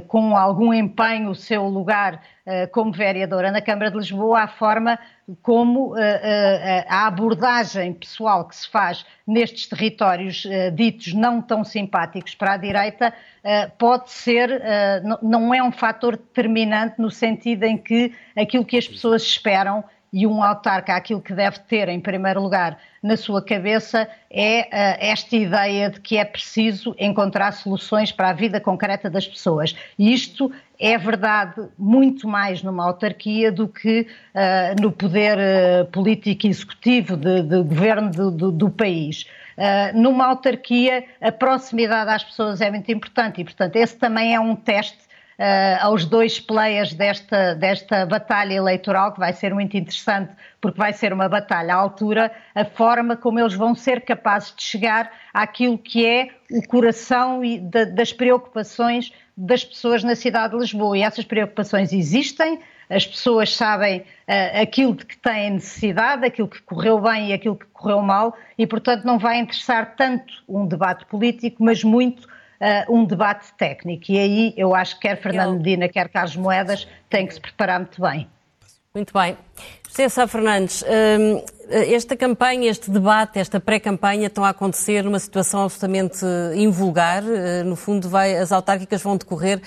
[0.09, 2.21] com algum empenho o seu lugar
[2.73, 4.99] como vereadora na Câmara de Lisboa, a forma
[5.43, 5.95] como
[6.89, 13.13] a abordagem pessoal que se faz nestes territórios ditos não tão simpáticos para a direita
[13.79, 14.63] pode ser,
[15.23, 20.27] não é um fator determinante no sentido em que aquilo que as pessoas esperam e
[20.27, 24.67] um autarca aquilo que deve ter em primeiro lugar na sua cabeça é uh,
[24.99, 29.75] esta ideia de que é preciso encontrar soluções para a vida concreta das pessoas.
[29.99, 36.47] E isto é verdade muito mais numa autarquia do que uh, no poder uh, político
[36.47, 39.27] executivo de, de governo do, do, país.
[39.95, 44.57] numa autarquia, a proximidade às pessoas é muito importante e, portanto, esse também é um
[44.57, 50.79] teste uh, aos dois players desta, desta batalha eleitoral, que vai ser muito interessante, porque
[50.79, 55.11] vai ser uma batalha à altura, a forma como eles vão ser capazes de chegar
[55.33, 60.99] àquilo que é o coração e da, das preocupações das pessoas na cidade de Lisboa.
[60.99, 66.61] E essas preocupações existem, as pessoas sabem uh, aquilo de que têm necessidade, aquilo que
[66.63, 71.07] correu bem e aquilo que correu mal, e portanto não vai interessar tanto um debate
[71.07, 74.05] político, mas muito uh, um debate técnico.
[74.11, 77.81] E aí eu acho que quer Fernando Medina, quer Carlos Moedas, têm que se preparar
[77.81, 78.29] muito bem.
[78.95, 79.37] Muito bem.
[80.09, 86.25] Sá Fernandes, hum, esta campanha, este debate, esta pré-campanha estão a acontecer numa situação absolutamente
[86.55, 87.23] invulgar.
[87.25, 89.61] Eh, no fundo, vai, as autárquicas vão decorrer,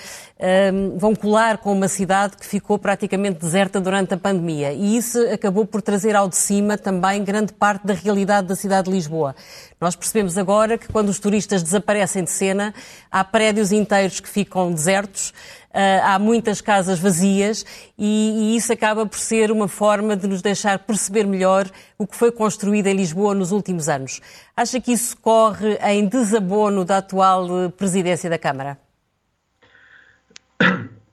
[0.72, 4.72] hum, vão colar com uma cidade que ficou praticamente deserta durante a pandemia.
[4.72, 8.86] E isso acabou por trazer ao de cima também grande parte da realidade da cidade
[8.90, 9.36] de Lisboa.
[9.80, 12.74] Nós percebemos agora que quando os turistas desaparecem de cena,
[13.10, 15.32] há prédios inteiros que ficam desertos.
[15.74, 17.66] Uh, há muitas casas vazias
[17.98, 21.66] e, e, isso acaba por ser uma forma de nos deixar perceber melhor
[21.98, 24.20] o que foi construído em Lisboa nos últimos anos.
[24.56, 28.78] Acha que isso corre em desabono da atual presidência da Câmara?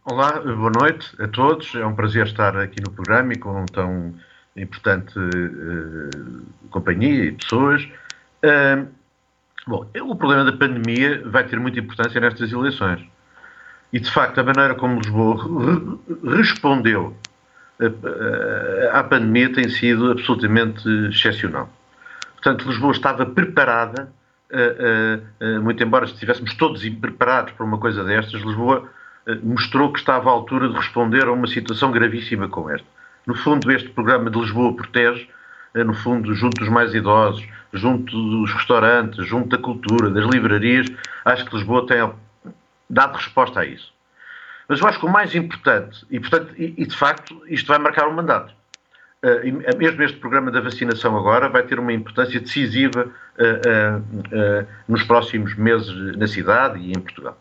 [0.04, 1.76] Olá, boa noite a todos.
[1.76, 4.14] É um prazer estar aqui no programa e com tão
[4.56, 7.84] importante uh, companhia e pessoas.
[8.44, 8.88] Uh,
[9.68, 13.02] bom, o problema da pandemia vai ter muita importância nestas eleições.
[13.94, 16.00] E, de facto, a maneira como Lisboa
[16.36, 17.16] respondeu
[18.92, 21.70] à pandemia tem sido absolutamente excepcional.
[22.34, 24.12] Portanto, Lisboa estava preparada,
[25.62, 28.90] muito embora estivéssemos todos preparados para uma coisa destas, Lisboa
[29.44, 32.88] mostrou que estava à altura de responder a uma situação gravíssima como esta.
[33.26, 35.28] No fundo, este programa de Lisboa Protege,
[35.76, 40.88] no fundo, junto dos mais idosos, junto dos restaurantes, junto da cultura, das livrarias,
[41.24, 42.12] acho que Lisboa tem
[42.90, 43.94] dado resposta a isso.
[44.72, 47.78] Mas eu acho que o mais importante, e, portanto, e, e de facto isto vai
[47.78, 48.54] marcar um mandato.
[49.22, 55.04] Uh, mesmo este programa da vacinação agora vai ter uma importância decisiva uh, uh, nos
[55.04, 57.38] próximos meses na cidade e em Portugal.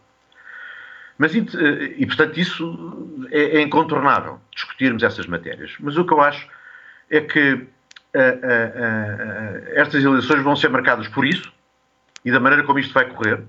[1.17, 1.47] Mas, e,
[1.99, 5.77] e portanto, isso é, é, incontornável, discutirmos essas matérias.
[5.79, 6.49] Mas o que eu acho
[7.09, 7.65] é que
[9.77, 11.53] estas eleições vão ser marcadas por isso
[12.25, 13.41] e da maneira como isto vai correr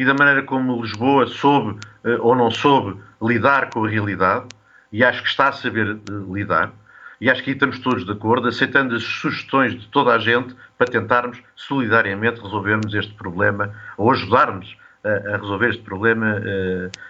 [0.00, 4.46] e da maneira como Lisboa soube uh, ou não soube lidar com a realidade,
[4.90, 6.72] e acho que está a saber uh, lidar,
[7.20, 10.56] e acho que aí estamos todos de acordo, aceitando as sugestões de toda a gente
[10.78, 14.74] para tentarmos solidariamente resolvermos este problema ou ajudarmos
[15.04, 16.40] a, a resolver este problema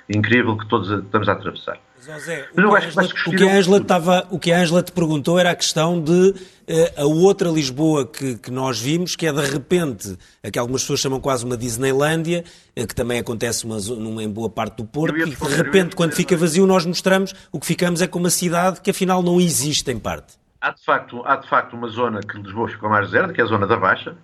[0.08, 1.78] incrível que todos estamos a atravessar.
[2.00, 5.38] José, o, que Angela, o, que a Angela estava, o que a Angela te perguntou
[5.38, 9.42] era a questão de uh, a outra Lisboa que, que, nós vimos, que é de
[9.42, 12.42] repente, a que algumas pessoas chamam quase uma Disneylândia,
[12.74, 16.12] uh, que também acontece uma, numa, em boa parte do Porto, e de repente, quando
[16.12, 19.90] fica vazio, nós mostramos o que ficamos é com uma cidade que afinal não existe
[19.90, 20.38] em parte.
[20.58, 23.44] Há de facto, há de facto uma zona que Lisboa ficou mais deserta, que é
[23.44, 24.16] a zona da Baixa,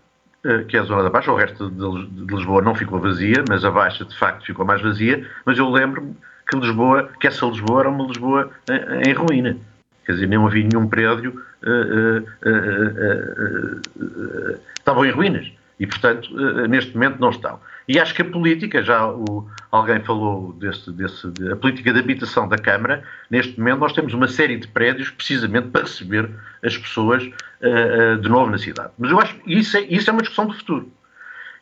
[0.69, 3.71] que é a zona da Baixa, o resto de Lisboa não ficou vazia, mas a
[3.71, 6.15] Baixa de facto ficou mais vazia, mas eu lembro-me
[6.49, 9.57] que Lisboa, que essa Lisboa era uma Lisboa em, em ruína.
[10.05, 15.51] Quer dizer, não havia nenhum prédio, uh, uh, uh, estavam em ruínas.
[15.79, 16.31] E, portanto,
[16.69, 17.61] neste momento não estão.
[17.89, 22.49] E acho que a política, já o, alguém falou desse, desse, a política de habitação
[22.49, 26.31] da Câmara, neste momento nós temos uma série de prédios precisamente para receber
[26.65, 28.91] as pessoas uh, uh, de novo na cidade.
[28.99, 30.91] Mas eu acho que isso é, isso é uma discussão de futuro.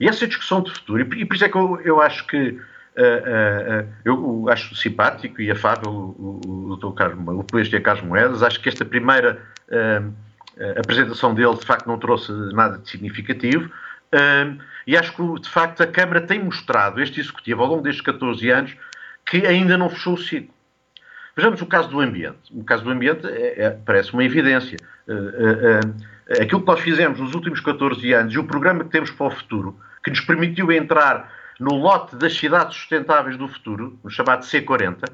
[0.00, 2.58] E essa discussão de futuro, e, e por isso é que eu, eu acho que
[2.96, 6.94] uh, eu acho simpático e afável o, o, o, Dr.
[6.94, 9.40] Carlos, o polícia Carlos Moedas, acho que esta primeira
[10.78, 13.68] apresentação dele de facto não trouxe nada de significativo,
[14.86, 18.50] e acho que, de facto, a Câmara tem mostrado, este Executivo, ao longo destes 14
[18.50, 18.76] anos,
[19.26, 20.54] que ainda não fechou o ciclo.
[21.36, 22.38] Vejamos o caso do ambiente.
[22.52, 24.78] O caso do ambiente é, é, parece uma evidência.
[26.40, 29.30] Aquilo que nós fizemos nos últimos 14 anos e o programa que temos para o
[29.30, 35.04] futuro, que nos permitiu entrar no lote das cidades sustentáveis do futuro, no chamado C40,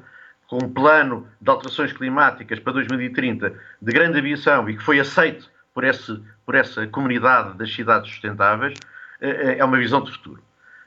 [0.47, 5.49] com um plano de alterações climáticas para 2030 de grande aviação e que foi aceito
[5.73, 8.77] por, esse, por essa comunidade das cidades sustentáveis,
[9.21, 10.43] é, é uma visão de futuro.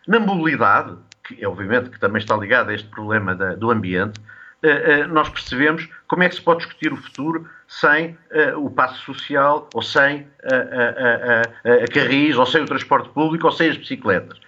[0.06, 0.96] Na mobilidade,
[1.26, 4.20] que é obviamente que também está ligada a este problema da, do ambiente,
[4.62, 8.16] eh, eh, nós percebemos como é que se pode discutir o futuro sem
[8.56, 13.46] o passo social, ou sem a, a, a, a carris, ou sem o transporte público,
[13.46, 14.38] ou sem as bicicletas.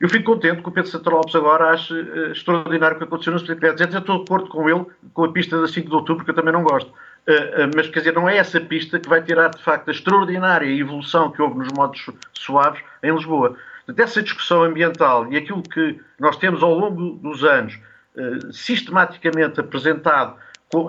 [0.00, 3.32] Eu fico contente que o Pedro Santa Lopes agora ache uh, extraordinário o que aconteceu
[3.32, 3.80] nas bicicletas.
[3.80, 4.84] Eu estou de acordo com ele,
[5.14, 6.90] com a pista da 5 de outubro, que eu também não gosto.
[6.90, 10.66] Uh, mas, quer dizer, não é essa pista que vai tirar, de facto, a extraordinária
[10.66, 13.56] evolução que houve nos modos suaves em Lisboa.
[13.88, 17.78] Dessa discussão ambiental e aquilo que nós temos ao longo dos anos
[18.16, 20.36] uh, sistematicamente apresentado,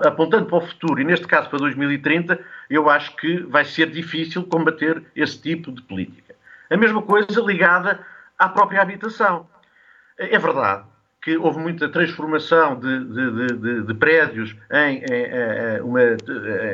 [0.04, 2.38] apontando para o futuro, e neste caso para 2030,
[2.68, 6.34] eu acho que vai ser difícil combater esse tipo de política.
[6.68, 8.04] A mesma coisa ligada
[8.38, 9.46] à própria habitação.
[10.16, 10.84] É verdade
[11.20, 16.00] que houve muita transformação de, de, de, de prédios em, em, uma,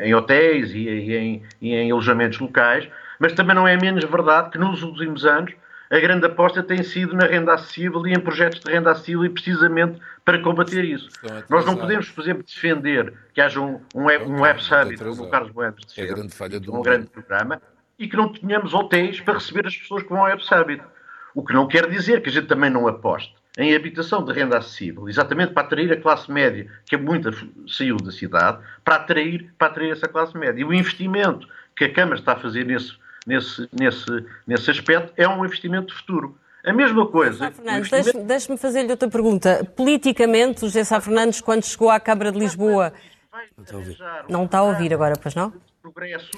[0.02, 2.88] em hotéis e em, em, alojamentos locais,
[3.18, 5.52] mas também não é menos verdade que nos últimos anos
[5.90, 9.28] a grande aposta tem sido na renda acessível e em projetos de renda acessível e
[9.28, 11.08] precisamente para combater isso.
[11.48, 15.24] Nós não podemos, por exemplo, defender que haja um, um, web, um web summit, como
[15.24, 17.60] o Carlos Boedas defende, é grande falha do um grande programa,
[17.98, 20.82] e que não tenhamos hotéis para receber as pessoas que vão ao web summit.
[21.34, 24.58] O que não quer dizer que a gente também não aposte em habitação de renda
[24.58, 27.30] acessível, exatamente para atrair a classe média, que é muita
[27.68, 30.60] saiu da cidade, para atrair, para atrair essa classe média.
[30.60, 32.92] E o investimento que a Câmara está a fazer nesse,
[33.26, 36.36] nesse, nesse, nesse aspecto é um investimento de futuro.
[36.64, 37.50] A mesma coisa.
[37.50, 38.26] Fernandes, investimento...
[38.26, 39.64] deixe-me fazer-lhe outra pergunta.
[39.76, 42.92] Politicamente, o José Sá Fernandes, quando chegou à Câmara de Lisboa.
[44.28, 45.52] Não está a ouvir agora, pois não?
[45.82, 46.30] Progresso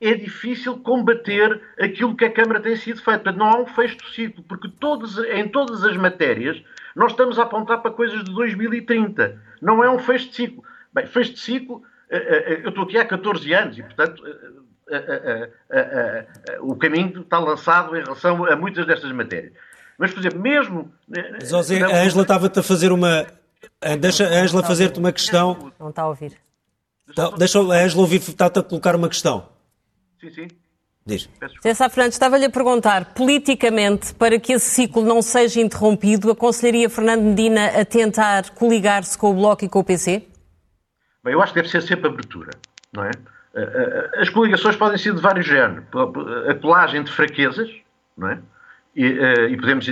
[0.00, 3.32] é difícil combater aquilo que a Câmara tem sido feita.
[3.32, 6.62] Não há um fecho do ciclo, porque todos, em todas as matérias
[6.94, 9.40] nós estamos a apontar para coisas de 2030.
[9.60, 10.64] Não é um fecho de ciclo.
[10.92, 14.22] Bem, fecho de ciclo, eh, eh, eh, eu estou aqui há 14 anos e, portanto,
[16.60, 19.52] o caminho está lançado em relação a muitas destas matérias.
[19.98, 20.92] Mas, por exemplo, mesmo.
[21.42, 23.26] José, a Ângela estava-te a fazer uma.
[23.98, 25.72] Deixa a Ângela fazer-te uma questão.
[25.80, 26.32] Não está a ouvir.
[27.08, 29.48] Então, deixa a Ângela ouvir, está-te a colocar uma questão.
[30.20, 30.48] Sim, sim.
[31.06, 31.28] Diz.
[31.62, 31.74] Sr.
[31.74, 37.22] Sá Fernandes, estava-lhe a perguntar, politicamente, para que esse ciclo não seja interrompido, aconselharia Fernando
[37.22, 40.26] Medina a tentar coligar-se com o Bloco e com o PC?
[41.22, 42.52] Bem, eu acho que deve ser sempre abertura,
[42.90, 43.10] não é?
[43.54, 45.84] Eh, eh, as coligações podem ser de vários géneros.
[46.48, 47.70] A colagem de fraquezas,
[48.16, 48.38] não é?
[48.96, 49.86] E, eh, e, podemos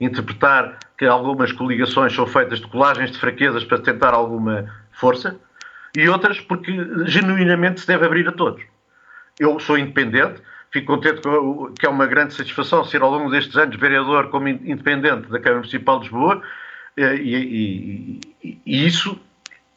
[0.00, 5.38] interpretar que algumas coligações são feitas de colagens de fraquezas para tentar alguma força,
[5.94, 6.72] e outras porque
[7.04, 8.62] genuinamente se deve abrir a todos
[9.38, 11.20] eu sou independente, fico contente
[11.78, 15.60] que é uma grande satisfação ser ao longo destes anos vereador como independente da Câmara
[15.60, 16.42] Municipal de Lisboa
[16.96, 19.18] eh, e, e, e, isso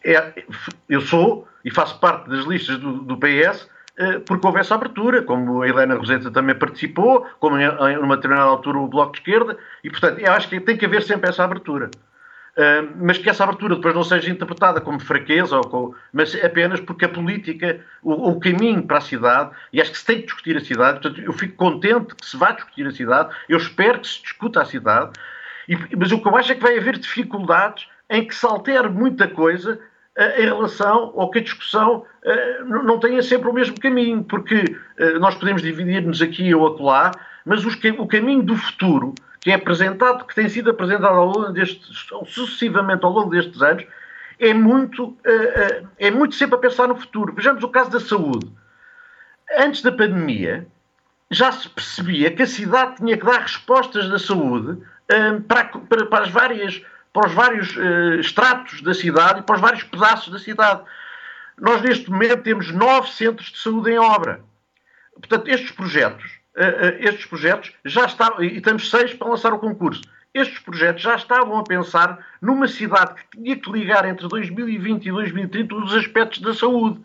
[0.03, 0.43] é,
[0.89, 5.22] eu sou e faço parte das listas do, do PS eh, porque houve essa abertura,
[5.22, 9.57] como a Helena Roseta também participou, como em, numa determinada altura o Bloco de Esquerda,
[9.84, 11.91] e portanto eu acho que tem que haver sempre essa abertura
[12.97, 17.06] mas que essa abertura depois não seja interpretada como fraqueza, ou com, mas apenas porque
[17.06, 20.58] a política, o, o, caminho para a cidade, e acho que se tem que discutir
[20.58, 24.08] a cidade, portanto, eu fico contente que se vá discutir a cidade, eu espero que
[24.08, 25.12] se discuta a cidade,
[25.68, 28.89] e, mas o que eu acho é que vai haver dificuldades em que se altere
[28.89, 29.80] muita coisa
[30.18, 34.58] uh, em relação ao que a discussão uh, não tenha sempre o mesmo caminho, porque
[34.99, 37.12] uh, nós podemos dividir-nos aqui ou acolá,
[37.45, 41.50] mas os, o caminho do futuro que é apresentado, que tem sido apresentado ao longo
[41.50, 43.84] destes, sucessivamente ao longo destes anos,
[44.39, 47.34] é muito, eh, eh, é muito sempre a pensar no futuro.
[47.34, 48.48] Vejamos o caso da saúde.
[49.58, 50.68] Antes da pandemia,
[51.30, 56.06] já se percebia que a cidade tinha que dar respostas da saúde uh, para, para,
[56.06, 56.82] para, as várias,
[57.14, 57.78] para os vários
[58.20, 60.82] estratos da cidade e para os vários pedaços da cidade.
[61.58, 64.42] Nós, neste momento, temos nove centros de saúde em obra.
[65.14, 66.41] Portanto, estes projetos,
[66.99, 70.02] estes projetos já estavam, e temos seis para lançar o concurso.
[70.34, 75.12] Estes projetos já estavam a pensar numa cidade que tinha que ligar entre 2020 e
[75.12, 77.02] 2030 os aspectos da saúde.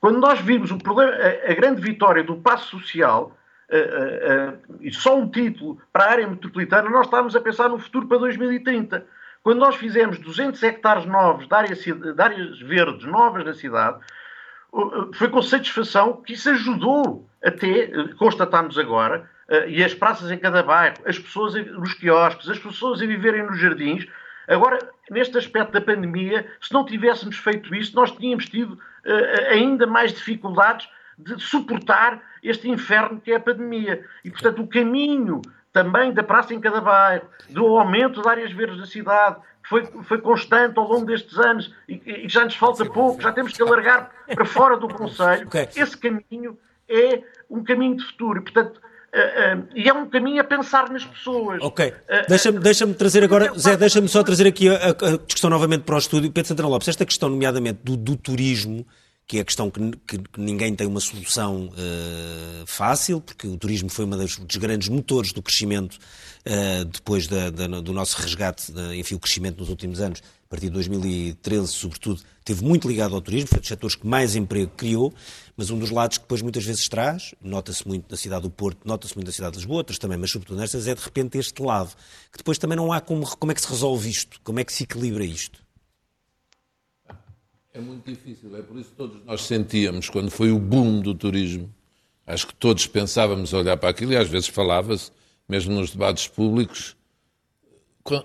[0.00, 3.36] Quando nós vimos o problema, a, a grande vitória do passo social,
[3.70, 7.68] uh, uh, uh, e só um título para a área metropolitana, nós estávamos a pensar
[7.68, 9.06] no futuro para 2030.
[9.44, 14.00] Quando nós fizemos 200 hectares novos de, área, de áreas verdes novas na cidade,
[15.14, 19.28] foi com satisfação que isso ajudou até, constatamos agora,
[19.68, 23.58] e as praças em cada bairro, as pessoas nos quiosques, as pessoas a viverem nos
[23.58, 24.06] jardins,
[24.48, 24.78] Agora,
[25.10, 30.12] neste aspecto da pandemia, se não tivéssemos feito isso, nós tínhamos tido uh, ainda mais
[30.12, 34.04] dificuldades de suportar este inferno que é a pandemia.
[34.24, 35.42] E, portanto, o caminho
[35.76, 39.84] também da praça em cada bairro, do aumento de áreas verdes da cidade, que foi,
[40.04, 43.62] foi constante ao longo destes anos e, e já nos falta pouco, já temos que
[43.62, 45.46] alargar para fora do Conselho.
[45.48, 45.68] Okay.
[45.76, 46.58] Esse caminho
[46.88, 48.42] é um caminho de futuro.
[48.42, 51.62] Portanto, Uh, uh, e é um caminho a pensar nas pessoas.
[51.62, 51.88] Ok.
[51.88, 55.94] Uh, deixa-me deixa trazer agora, Zé, deixa-me só trazer aqui a, a, discussão novamente para
[55.94, 56.30] o estúdio.
[56.30, 58.84] Pedro Santana Lopes, esta questão, nomeadamente do, do turismo,
[59.26, 61.70] que é a questão que, que, ninguém tem uma solução
[62.64, 65.98] fácil, porque o turismo foi um dos, dos grandes motores do crescimento
[66.92, 70.72] depois da, da, do nosso resgate, enfim, o crescimento nos últimos anos, a partir de
[70.74, 75.12] 2013, sobretudo, teve muito ligado ao turismo, foi dos setores que mais emprego criou.
[75.56, 78.86] Mas um dos lados que depois muitas vezes traz, nota-se muito na cidade do Porto,
[78.86, 81.62] nota-se muito na cidade de Lisboa, outras também, mas sobretudo nestas, é de repente este
[81.62, 81.90] lado,
[82.30, 84.72] que depois também não há como, como é que se resolve isto, como é que
[84.72, 85.65] se equilibra isto?
[87.76, 91.14] É muito difícil, é por isso que todos nós sentíamos, quando foi o boom do
[91.14, 91.70] turismo,
[92.26, 95.10] acho que todos pensávamos olhar para aquilo e às vezes falava-se,
[95.46, 96.96] mesmo nos debates públicos,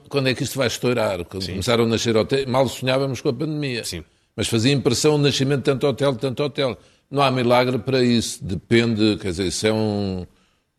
[0.09, 1.25] quando é que isto vai estourar?
[1.25, 1.51] Quando Sim.
[1.51, 3.83] começaram a nascer hotéis, mal sonhávamos com a pandemia.
[3.83, 4.03] Sim.
[4.35, 6.77] Mas fazia impressão o nascimento de tanto hotel, tanto hotel.
[7.09, 8.43] Não há milagre para isso.
[8.43, 10.25] Depende, quer dizer, isso é um,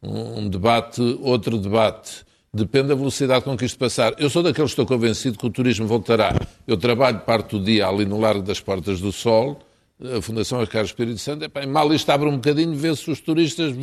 [0.03, 2.25] um debate, outro debate.
[2.55, 4.13] Depende da velocidade com que isto passar.
[4.19, 6.39] Eu sou daqueles que estou convencido que o turismo voltará.
[6.67, 9.59] Eu trabalho parte do dia ali no Largo das Portas do Sol,
[9.99, 11.47] a Fundação Carlos Espírito Santo.
[11.47, 13.75] Epá, mal isto abre um bocadinho, vê-se os turistas,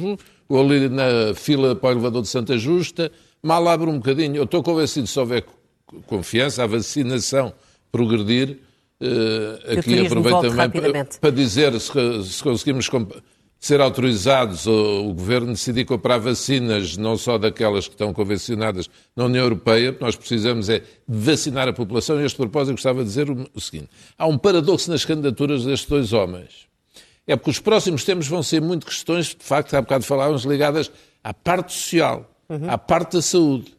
[0.48, 3.12] ou ali na fila para o elevador de Santa Justa,
[3.42, 4.36] mal abre um bocadinho.
[4.36, 5.44] Eu estou convencido se houver
[6.06, 7.52] confiança, a vacinação
[7.92, 8.60] progredir,
[9.02, 11.90] Uh, aqui aproveito também para, para, dizer se,
[12.26, 12.90] se conseguimos
[13.60, 19.26] ser autorizados o, o, Governo decidir comprar vacinas, não só daquelas que estão convencionadas na
[19.26, 22.20] União Europeia, nós precisamos é vacinar a população.
[22.22, 23.90] E este propósito gostava de dizer o, o seguinte.
[24.18, 26.70] Há um paradoxo nas candidaturas destes dois homens.
[27.28, 30.90] É porque os próximos tempos vão ser muito questões, de facto, há bocado falávamos, ligadas
[31.24, 32.70] à parte social, uhum.
[32.70, 33.78] à parte da saúde.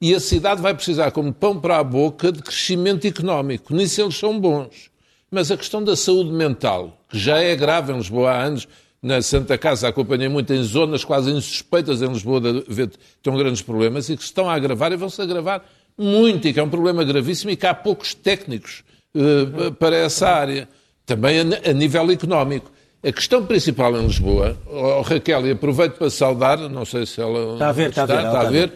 [0.00, 3.74] E a cidade vai precisar, como pão para a boca, de crescimento económico.
[3.74, 4.90] Nisso eles são bons.
[5.30, 8.68] Mas a questão da saúde mental, que já é grave em Lisboa há anos,
[9.02, 12.90] na Santa Casa acompanhei muito em zonas quase insuspeitas em Lisboa de ver
[13.22, 15.64] tão grandes problemas e que se estão a agravar e vão-se agravar
[15.96, 18.84] muito, e que é um problema gravíssimo e que há poucos técnicos
[19.14, 20.68] uh, para essa área.
[21.06, 22.70] Também a, a, nível económico.
[23.02, 27.54] A questão principal em Lisboa, oh, Raquel, e aproveito para saudar, não sei se ela
[27.54, 28.72] está a ver, está, está, a ver, está a ver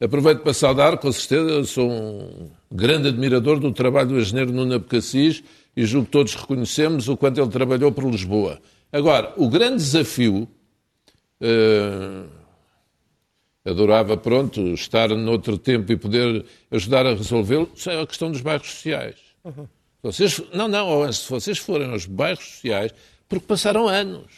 [0.00, 5.42] Aproveito para saudar, com certeza, sou um grande admirador do trabalho do engenheiro Nuno Abcacis
[5.76, 8.60] e julgo que todos reconhecemos o quanto ele trabalhou por Lisboa.
[8.94, 10.48] Agora, o grande desafio,
[11.40, 12.28] uh,
[13.64, 18.70] adorava, pronto, estar noutro tempo e poder ajudar a resolvê-lo, é a questão dos bairros
[18.70, 19.16] sociais.
[19.42, 19.66] Uhum.
[20.00, 22.94] Vocês, não, não, se vocês forem aos bairros sociais,
[23.28, 24.30] porque passaram anos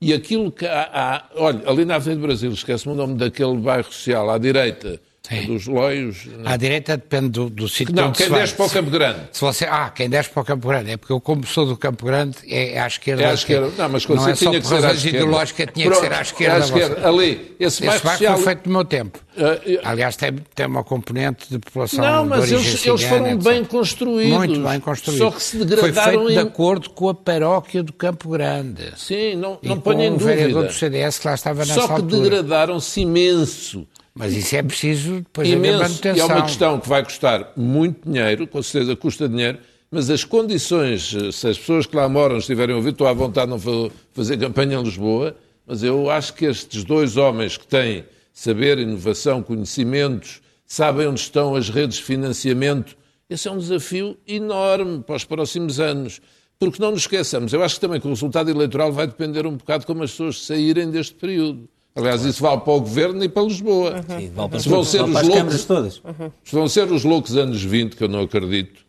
[0.00, 3.58] e aquilo que há, há olha, ali na Avenida do Brasil, esquece-me o nome daquele
[3.58, 5.46] bairro social, à direita, Sim.
[5.46, 6.26] dos loios.
[6.44, 9.20] À direita depende do, do sítio Não, quem desce para o Campo Grande.
[9.32, 10.90] Se você, ah, quem desce para o Campo Grande.
[10.92, 13.22] É porque eu, como sou do Campo Grande, é à esquerda.
[13.22, 13.70] É à esquerda.
[13.76, 15.18] Não, mas quando não é só por que ser à esquerda.
[15.18, 16.56] ideológica, tinha Pronto, que ser à esquerda.
[16.56, 17.08] À esquerda.
[17.08, 18.34] Ali, esse, esse bairro social...
[18.36, 19.18] foi feito no meu tempo.
[19.36, 23.42] Uh, Aliás, tem, tem uma componente de população Não, mas eles, eles foram etc.
[23.42, 24.36] bem construídos.
[24.36, 25.26] Muito bem construídos.
[25.26, 25.94] Só que se degradaram...
[25.94, 26.32] Foi feito em...
[26.32, 28.92] de acordo com a paróquia do Campo Grande.
[28.96, 30.24] Sim, não, não ponho em dúvida.
[30.24, 33.86] o vereador do CDS que lá estava nessa Só que degradaram-se imenso.
[34.18, 35.76] Mas isso é preciso depois Imenso.
[35.76, 36.16] haver manutenção.
[36.16, 39.58] E é uma questão que vai custar muito dinheiro, com certeza custa dinheiro,
[39.90, 43.46] mas as condições, se as pessoas que lá moram estiverem a ouvir, estou à vontade
[43.46, 48.04] de não fazer campanha em Lisboa, mas eu acho que estes dois homens que têm
[48.32, 52.96] saber, inovação, conhecimentos, sabem onde estão as redes de financiamento,
[53.30, 56.20] esse é um desafio enorme para os próximos anos.
[56.58, 59.56] Porque não nos esqueçamos, eu acho que também que o resultado eleitoral vai depender um
[59.56, 61.68] bocado de como as pessoas saírem deste período.
[61.94, 63.90] Aliás, isso vale para o Governo e para Lisboa.
[63.96, 64.20] Uhum.
[64.20, 65.98] Sim, vale para, se vão ser vale os loucos, câmaras todas.
[65.98, 66.30] Uhum.
[66.44, 68.86] Se vão ser os loucos anos 20, que eu não acredito,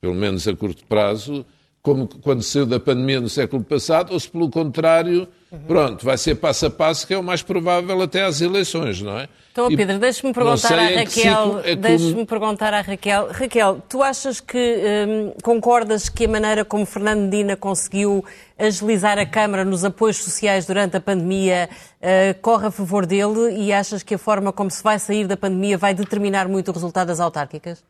[0.00, 1.44] pelo menos a curto prazo,
[1.82, 5.26] como quando saiu da pandemia no século passado, ou se pelo contrário,
[5.66, 9.18] pronto, vai ser passo a passo, que é o mais provável até às eleições, não
[9.18, 9.28] é?
[9.50, 11.60] Então, E Pedro, deixe-me perguntar à Raquel.
[11.64, 13.28] é Deixe-me perguntar à Raquel.
[13.32, 18.24] Raquel, tu achas que hum, concordas que a maneira como Fernando Medina conseguiu
[18.56, 21.68] agilizar a Câmara nos apoios sociais durante a pandemia
[22.00, 25.36] eh, corre a favor dele e achas que a forma como se vai sair da
[25.36, 27.82] pandemia vai determinar muito o resultado das autárquicas?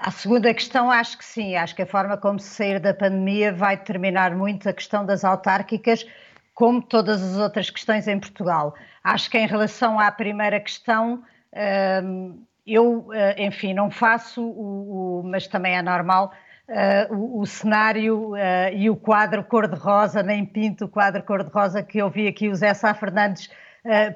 [0.00, 1.56] A segunda questão, acho que sim.
[1.56, 5.24] Acho que a forma como se sair da pandemia vai determinar muito a questão das
[5.24, 6.06] autárquicas,
[6.54, 8.74] como todas as outras questões em Portugal.
[9.02, 11.22] Acho que em relação à primeira questão,
[12.04, 16.32] hum, eu, eh, enfim, não faço, o, o- mas também é normal,
[16.68, 21.98] eh, o, o cenário eh, e o quadro cor-de-rosa, nem pinto o quadro cor-de-rosa que
[21.98, 23.50] eu vi aqui o Zé Sá Fernandes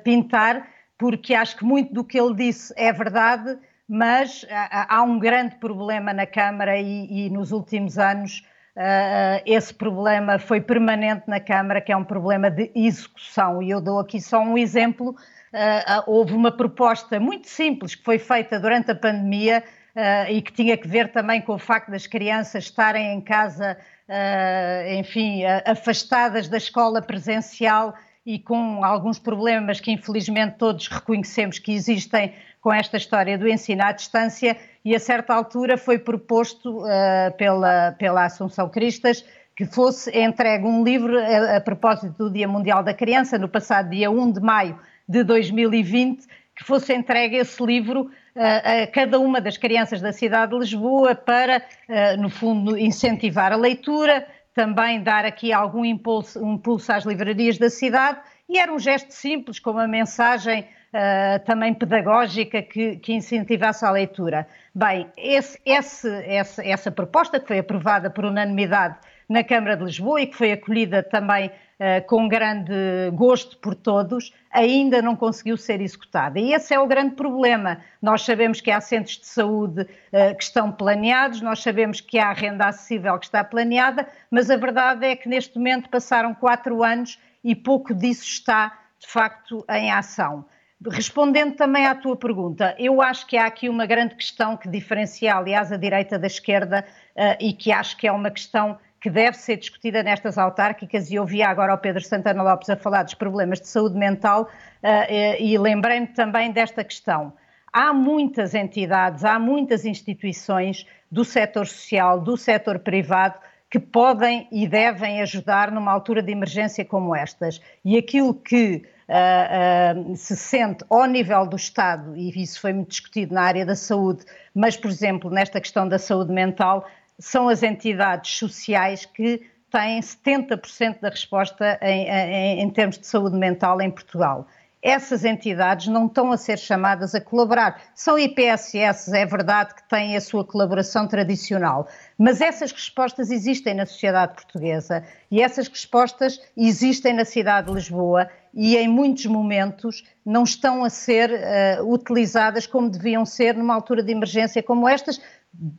[0.05, 0.67] pintar,
[0.99, 3.57] porque acho que muito do que ele disse é verdade,
[3.89, 8.43] mas há, há um grande problema na Câmara e, e nos últimos anos
[8.77, 13.63] ah, esse problema foi permanente na Câmara, que é um problema de execução.
[13.63, 15.15] E eu dou aqui só um exemplo.
[15.53, 19.63] Ah, ah, houve uma proposta muito simples que foi feita durante a pandemia
[19.95, 23.77] ah, e que tinha que ver também com o facto das crianças estarem em casa,
[24.09, 31.59] ah, enfim, ah, afastadas da escola presencial e com alguns problemas que infelizmente todos reconhecemos
[31.59, 32.33] que existem
[32.63, 37.93] com esta história do ensino à distância e a certa altura foi proposto uh, pela,
[37.99, 42.95] pela Assunção Cristas que fosse entregue um livro a, a, propósito do Dia Mundial da
[42.95, 46.25] Criança, no passado dia 1 de maio de 2020,
[46.57, 51.17] que fosse entregue esse livro uh, a cada uma das crianças da cidade de Lisboa
[51.17, 57.05] para, uh, no fundo, incentivar a leitura, também dar aqui algum impulso, um impulso às
[57.05, 62.97] livrarias da cidade, e era um gesto simples, com uma mensagem uh, também pedagógica que,
[62.97, 64.47] que, incentivasse a leitura.
[64.75, 68.97] Bem, esse, esse, essa, essa proposta que foi aprovada por unanimidade
[69.29, 72.73] na Câmara de Lisboa e que foi acolhida também uh, com grande
[73.15, 76.39] gosto por todos, ainda não conseguiu ser executada.
[76.39, 77.81] E esse é o grande problema.
[78.01, 82.33] Nós sabemos que há centros de saúde uh, que estão planeados, nós sabemos que há
[82.33, 87.19] renda acessível que está planeada, mas a verdade é que neste momento passaram quatro anos
[87.43, 90.45] e pouco disso está, de facto, em ação.
[90.91, 95.37] Respondendo também à tua pergunta, eu acho que há aqui uma grande questão que diferencia,
[95.37, 99.37] aliás, a direita da esquerda uh, e que acho que é uma questão que deve
[99.37, 103.61] ser discutida nestas autárquicas e ouvia agora o Pedro Santana Lopes a falar dos problemas
[103.61, 107.33] de saúde mental uh, e lembrei-me também desta questão.
[107.73, 113.39] Há muitas entidades, há muitas instituições do setor social, do setor privado,
[113.73, 117.59] que podem e devem ajudar numa altura de emergência como estas.
[117.83, 122.91] E aquilo que uh, uh, se sente ao nível do Estado, e isso foi muito
[122.91, 126.87] discutido na área da saúde, mas, por exemplo, nesta questão da saúde mental,
[127.19, 133.39] são as entidades sociais que têm 70% da resposta em, em, em termos de saúde
[133.39, 134.47] mental em Portugal
[134.83, 137.81] essas entidades não estão a ser chamadas a colaborar.
[137.95, 141.87] São IPSS, é verdade que têm a sua colaboração tradicional,
[142.19, 148.29] mas essas respostas existem na sociedade portuguesa e essas respostas existem na cidade de Lisboa
[148.53, 154.03] e em muitos momentos não estão a ser uh, utilizadas como deviam ser numa altura
[154.03, 155.21] de emergência como estas.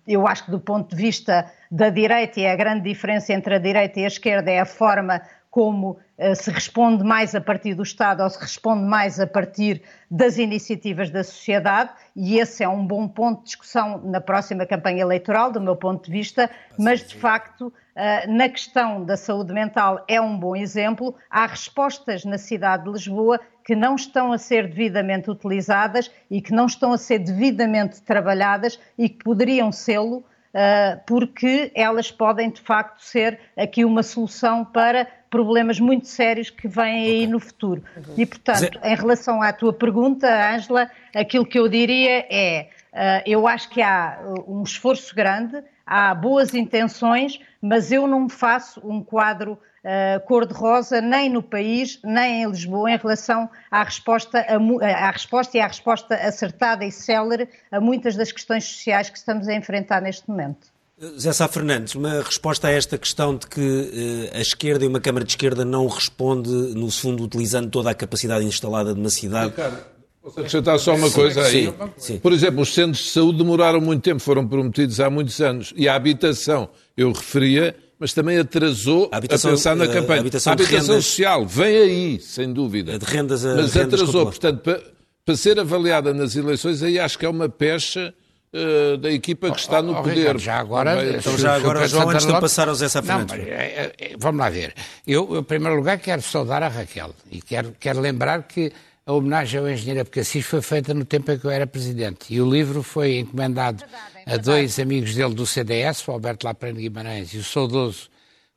[0.08, 3.60] Eu acho que do ponto de vista da direita, e a grande diferença entre a
[3.60, 6.00] direita e a esquerda é a forma como
[6.36, 11.10] se responde mais a partir do Estado ou se responde mais a partir das iniciativas
[11.10, 15.60] da sociedade, e esse é um bom ponto de discussão na próxima campanha eleitoral, do
[15.60, 20.38] meu ponto de vista, mas de facto, uh, na questão da saúde mental é um
[20.38, 21.16] bom exemplo.
[21.30, 26.52] Há respostas na cidade de Lisboa que não estão a ser devidamente utilizadas e que
[26.52, 30.24] não estão a ser devidamente trabalhadas e que poderiam sê-lo.
[30.54, 36.68] Uh, porque elas podem de facto ser aqui uma solução para problemas muito sérios que
[36.68, 37.84] vêm aí no futuro.
[37.98, 38.14] Uhum.
[38.16, 43.48] E, portanto, em relação à tua pergunta, Ângela, aquilo que eu diria é: uh, eu
[43.48, 49.58] acho que há um esforço grande, há boas intenções, mas eu não faço um quadro
[49.84, 55.58] uh, cor-de-rosa nem no país, nem em Lisboa, em relação à resposta, a, à resposta
[55.58, 60.02] e à resposta acertada e célere a muitas das questões sociais que estamos a enfrentar
[60.02, 60.74] neste momento.
[61.20, 65.02] Zé Sá Fernandes, uma resposta a esta questão de que uh, a esquerda e uma
[65.02, 69.50] Câmara de Esquerda não responde, no fundo, utilizando toda a capacidade instalada de uma cidade.
[69.50, 69.84] Ricardo,
[70.22, 71.66] posso acrescentar só uma coisa aí?
[71.66, 72.20] Sim, sim.
[72.20, 75.74] Por exemplo, os centros de saúde demoraram muito tempo, foram prometidos há muitos anos.
[75.76, 80.18] E a habitação, eu referia, mas também atrasou a, habitação, a pensar na campanha.
[80.18, 82.96] A habitação, a habitação social vem aí, sem dúvida.
[82.96, 84.26] A de rendas, a mas rendas atrasou.
[84.26, 84.84] Portanto, para,
[85.24, 88.14] para, ser avaliada nas eleições, aí acho que é uma pecha
[88.54, 90.18] uh, da equipa que está no oh, oh, poder.
[90.18, 93.40] Ricardo, já agora, então, já agora João, antes de passar ao Zé Safrantes.
[93.40, 94.74] É, é, vamos lá ver.
[95.08, 98.74] Eu, em primeiro lugar, quero saudar a Raquel e quero, quero lembrar que
[99.06, 102.34] a homenagem ao engenheiro Abcacis foi feita no tempo em que eu era presidente.
[102.34, 103.84] E o livro foi encomendado
[104.26, 108.10] é a dois amigos dele do CDS, o Alberto Laprano Guimarães e o saudoso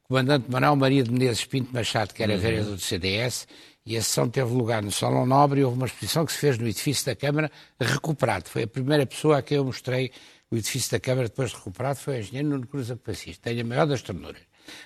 [0.05, 2.39] comandante Manuel Maria de Menezes Pinto Machado, que era uhum.
[2.39, 3.49] vereador do CDS.
[3.85, 6.59] E a sessão teve lugar no Salão Nobre e houve uma exposição que se fez
[6.59, 8.49] no edifício da Câmara, recuperado.
[8.49, 10.11] Foi a primeira pessoa a quem eu mostrei
[10.51, 13.39] o edifício da Câmara depois de recuperado, foi o engenheiro Nuno Cruz Abcacis.
[13.39, 14.43] Tenho a maior das ternuras.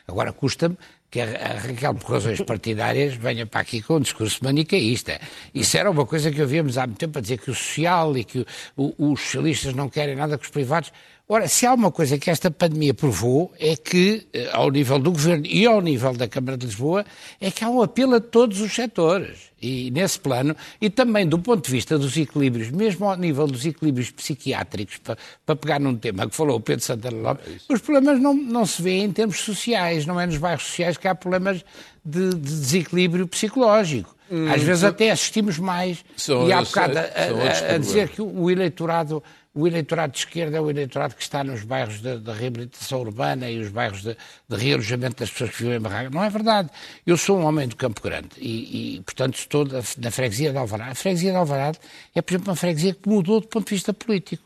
[0.07, 0.77] Agora, custa-me
[1.11, 5.21] que a Raquel, por razões partidárias, venha para aqui com um discurso manicaísta.
[5.53, 8.25] Isso era uma coisa que ouvíamos há muito tempo a dizer que o social e
[8.25, 8.47] que
[8.77, 10.93] o, o, os socialistas não querem nada com os privados.
[11.33, 15.13] Ora, se há uma coisa que esta pandemia provou é que, eh, ao nível do
[15.13, 17.07] Governo e ao nível da Câmara de Lisboa,
[17.41, 19.51] é que há um apelo a todos os setores.
[19.63, 23.65] E nesse plano, e também do ponto de vista dos equilíbrios, mesmo ao nível dos
[23.65, 27.81] equilíbrios psiquiátricos, para, para pegar num tema que falou o Pedro Santana Lopes, é os
[27.81, 31.15] problemas não, não se vêem em termos sociais, não é nos bairros sociais que há
[31.15, 31.65] problemas
[32.05, 34.15] de, de desequilíbrio psicológico.
[34.31, 36.05] Hum, Às vezes até assistimos mais.
[36.17, 39.23] São, e há bocado a, a, a dizer que o eleitorado
[39.53, 43.59] o eleitorado de esquerda é o eleitorado que está nos bairros da reabilitação urbana e
[43.59, 44.17] os bairros de,
[44.49, 46.13] de realojamento das pessoas que vivem em barracas.
[46.13, 46.71] Não é verdade.
[47.05, 49.67] Eu sou um homem do Campo Grande e, e portanto, estou
[49.99, 50.93] na freguesia de Alvarado.
[50.93, 51.79] A freguesia de Alvarado
[52.15, 54.45] é, por exemplo, uma freguesia que mudou do ponto de vista político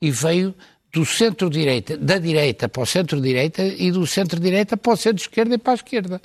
[0.00, 0.54] e veio
[0.96, 5.74] do centro-direita, da direita para o centro-direita e do centro-direita para o centro-esquerda e para
[5.74, 6.22] a esquerda.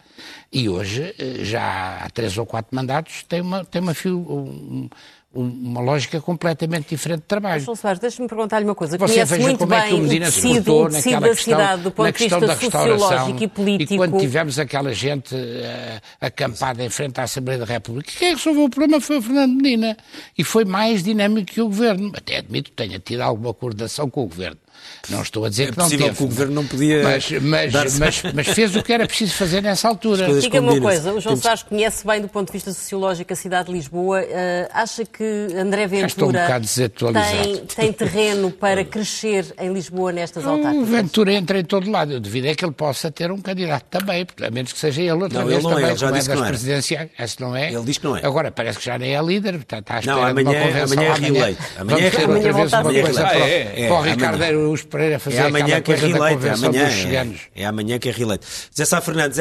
[0.49, 4.89] E hoje, eh, já há três ou quatro mandatos, tem uma, tem uma, um,
[5.33, 7.61] uma lógica completamente diferente de trabalho.
[7.61, 8.97] João Soares, deixe-me perguntar-lhe uma coisa.
[8.97, 11.59] Você Conhece muito como bem é que o Medina o tecido, se portou naquela questão,
[11.59, 13.93] cidade, do ponto na questão da restauração e político.
[13.93, 18.63] E quando tivemos aquela gente uh, acampada em frente à Assembleia da República, quem resolveu
[18.63, 19.97] o problema foi o Fernando Medina.
[20.37, 22.11] E foi mais dinâmico que o Governo.
[22.15, 24.60] Até admito que tenha tido alguma coordenação com o Governo.
[25.09, 26.11] Não estou a dizer é que não teve.
[26.11, 27.03] que o Governo não podia.
[27.03, 30.39] Mas, mas, mas, mas, fez o que era preciso fazer nessa altura.
[30.39, 31.41] Diga-me uma coisa: o João Temos...
[31.41, 34.21] Soares conhece bem do ponto de vista sociológico a cidade de Lisboa.
[34.21, 34.25] Uh,
[34.73, 35.23] acha que
[35.57, 40.87] André Ventura um tem, tem, terreno para crescer em Lisboa nestas autárquicas?
[40.87, 42.13] O Ventura entra em todo lado.
[42.13, 45.11] Eu devido é que ele possa ter um candidato também, a menos que seja ele
[45.11, 47.09] outra não, vez ele não também, é, ele já como disse é das presidenciais.
[47.17, 47.73] Esse não é.
[47.73, 48.25] Ele diz que não é.
[48.25, 50.65] Agora parece que já nem é líder, está, está à espera não, amanhã, de uma
[50.65, 50.93] convenção.
[50.93, 51.63] Amanhã é reeleito.
[51.77, 52.23] Amanhã é reeleito.
[52.23, 55.81] Amanhã outra vez uma coisa para, é, é, o Ricardo Araújo Pereira fazer é amanhã
[55.81, 58.45] que é reeleito, é amanhã, é, é, amanhã que é reeleito.
[58.75, 59.37] Zé Sá Fernandes,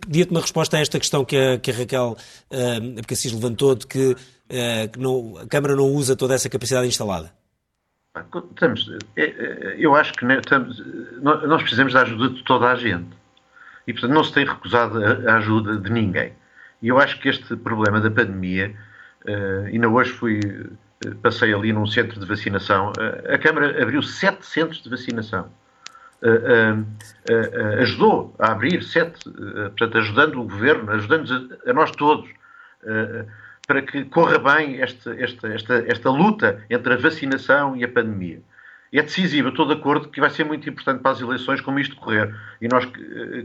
[0.00, 2.16] pedia-te uma resposta a esta questão que a, que a Raquel
[2.50, 6.86] uh, Abcacis levantou, de que, uh, que não, a Câmara não usa toda essa capacidade
[6.86, 7.32] instalada.
[8.50, 10.82] Estamos, é, é, eu acho que estamos,
[11.22, 13.08] nós precisamos da ajuda de toda a gente.
[13.86, 16.32] E, portanto, não se tem recusado a ajuda de ninguém.
[16.80, 18.74] E eu acho que este problema da pandemia,
[19.26, 20.40] uh, ainda hoje fui,
[21.22, 22.92] passei ali num centro de vacinação,
[23.28, 25.50] a Câmara abriu sete centros de vacinação.
[26.22, 32.30] Uh, uh, ajudou a abrir sete, portanto, ajudando o governo, ajudando a, nós todos,
[33.66, 38.40] para que corra bem esta, esta, esta, esta luta entre a vacinação e a pandemia.
[38.92, 41.96] É decisivo, estou de acordo que vai ser muito importante para as eleições como isto
[41.96, 42.34] correr.
[42.60, 42.84] E nós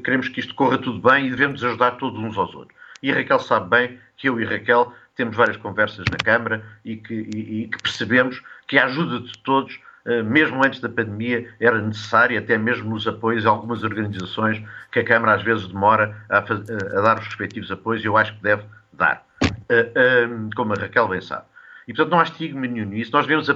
[0.03, 2.77] queremos que isto corra tudo bem e devemos ajudar todos uns aos outros.
[3.01, 6.95] E a Raquel sabe bem que eu e Raquel temos várias conversas na Câmara e
[6.95, 11.49] que, e, e que percebemos que a ajuda de todos, eh, mesmo antes da pandemia,
[11.59, 16.15] era necessária, até mesmo nos apoios a algumas organizações que a Câmara às vezes demora
[16.29, 18.63] a, a dar os respectivos apoios e eu acho que deve
[18.93, 19.25] dar,
[19.67, 21.45] eh, eh, como a Raquel bem sabe.
[21.87, 23.49] E portanto não há estigma nenhum nisso, nós devemos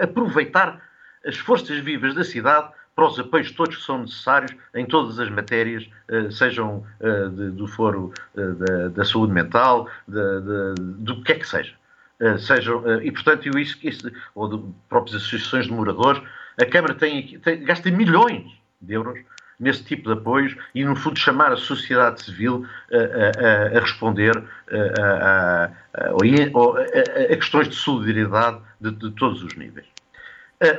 [0.00, 0.80] aproveitar
[1.26, 5.30] as forças vivas da cidade para os apoios todos que são necessários em todas as
[5.30, 11.32] matérias, eh, sejam eh, do foro eh, da, da saúde mental, de, de, do que
[11.32, 11.74] é que seja.
[12.38, 16.22] Sejam, e, portanto, isso, isso, ou de próprias associações de moradores,
[16.60, 18.44] a Câmara tem, tem, gasta milhões
[18.80, 19.18] de euros
[19.58, 24.36] nesse tipo de apoios e, no fundo, chamar a sociedade civil a, a, a responder
[25.00, 29.86] a, a, questões de solidariedade de, de, todos os níveis.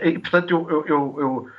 [0.02, 1.52] E, portanto, eu, eu, eu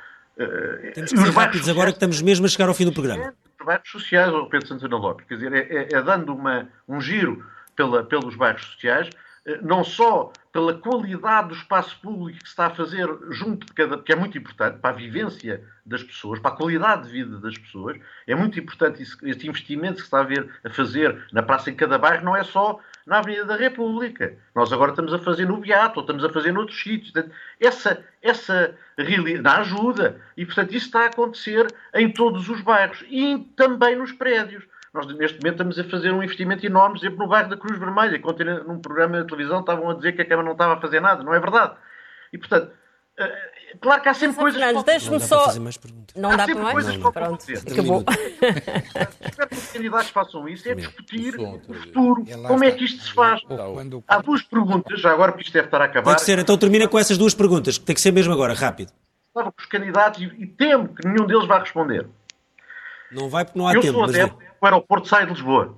[0.93, 3.33] Temos que ser rápidos agora que estamos mesmo a chegar ao fim do programa.
[3.59, 7.43] Os bairros sociais, Pedro Santana Lopes, quer dizer, é, é, é dando uma, um giro
[7.75, 9.09] pela, pelos bairros sociais,
[9.45, 13.73] eh, não só pela qualidade do espaço público que se está a fazer junto de
[13.73, 17.37] cada, que é muito importante para a vivência das pessoas, para a qualidade de vida
[17.39, 21.27] das pessoas, é muito importante isso, este investimento que se está a, ver, a fazer
[21.31, 24.35] na praça em cada bairro, não é só na Avenida da República.
[24.55, 27.13] Nós agora estamos a fazer no Beato, ou estamos a fazer noutros sítios.
[27.59, 30.19] Essa, essa realidade ajuda.
[30.35, 34.63] E, portanto, isso está a acontecer em todos os bairros e também nos prédios.
[34.93, 38.19] Nós, neste momento, estamos a fazer um investimento enorme, exemplo, no bairro da Cruz Vermelha.
[38.65, 41.23] Num programa de televisão estavam a dizer que a Câmara não estava a fazer nada.
[41.23, 41.75] Não é verdade.
[42.31, 42.71] E, portanto,
[43.17, 43.51] eh,
[43.81, 44.59] claro que há sempre coisas.
[44.59, 45.47] Fernandes, deixe-me só.
[46.15, 46.87] Não dá para mais?
[46.87, 47.11] Não, não.
[47.11, 48.03] Pronto, acabou.
[49.25, 53.13] Espero que os candidatos façam isso, é discutir o futuro, como é que isto se
[53.13, 53.41] faz.
[54.07, 56.11] Há duas perguntas, já agora, porque isto deve estar a acabar.
[56.11, 58.53] Tem que ser, então termina com essas duas perguntas, que tem que ser mesmo agora,
[58.53, 58.91] rápido.
[59.27, 62.07] Estava com os candidatos e, e temo que nenhum deles vai responder.
[63.11, 63.93] Não vai porque não há Eu tempo.
[63.93, 65.75] sou mas adepto que o aeroporto saia de Lisboa.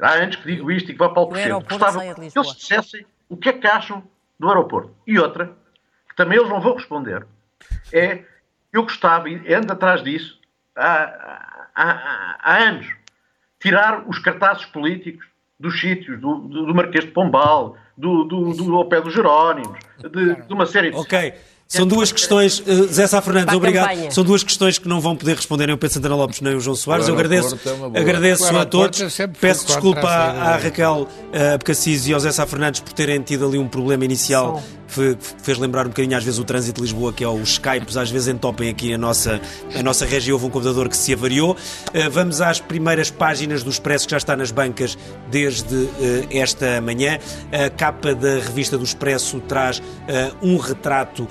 [0.00, 2.44] Há antes que digo isto e que vá para o aeroporto Gostava que Lisboa.
[2.44, 4.02] eles dissessem o que é que acham
[4.38, 4.94] do aeroporto.
[5.06, 5.52] E outra, que
[6.20, 7.26] também eles não vão responder,
[7.92, 8.20] é
[8.72, 10.38] eu gostava, e ando atrás disso
[10.76, 10.92] há,
[11.74, 12.86] há- há- há anos,
[13.58, 15.24] tirar os cartazes políticos
[15.58, 19.78] dos sítios, do, do, do Marquês de Pombal, do, do, do, ao pé dos Jerónimos,
[19.98, 20.96] de, de uma série de...
[20.96, 21.34] Ok.
[21.66, 23.90] São duas questões, eh, Zé Sá Fernandes, obrigado.
[23.90, 24.10] campanha.
[24.10, 26.60] São duas questões que não vão poder responder nem o Pedro Santana Lopes nem o
[26.60, 27.06] João Soares.
[27.06, 27.56] Eu agradeço,
[27.94, 29.00] é agradeço a todos.
[29.40, 33.56] Peço desculpa à, Raquel uh, Abcacis e ao Zé Sá Fernandes por terem tido ali
[33.56, 34.60] um problema inicial
[35.42, 38.10] Fez lembrar um bocadinho às vezes o trânsito de Lisboa, que é os Skypes, às
[38.10, 39.40] vezes entopem aqui a nossa,
[39.74, 40.34] a nossa região.
[40.34, 41.52] Houve um computador que se avariou.
[41.52, 44.98] Uh, vamos às primeiras páginas do Expresso que já está nas bancas
[45.30, 45.90] desde uh,
[46.30, 47.18] esta manhã.
[47.52, 49.82] A capa da revista do Expresso traz uh,
[50.42, 51.28] um retrato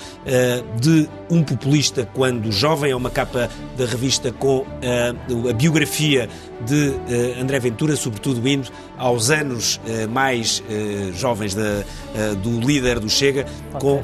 [0.79, 2.91] de um populista quando jovem.
[2.91, 4.65] É uma capa da revista com
[5.49, 6.29] a biografia
[6.65, 6.93] de
[7.39, 9.79] André Ventura, sobretudo indo aos anos
[10.09, 10.63] mais
[11.13, 11.83] jovens da,
[12.41, 13.45] do líder do Chega,
[13.79, 14.03] com uh,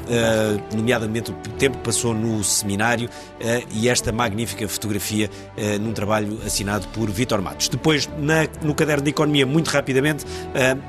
[0.76, 6.38] nomeadamente o tempo que passou no seminário uh, e esta magnífica fotografia uh, num trabalho
[6.44, 7.68] assinado por Vítor Matos.
[7.68, 10.24] Depois, na- no caderno de Economia, muito rapidamente,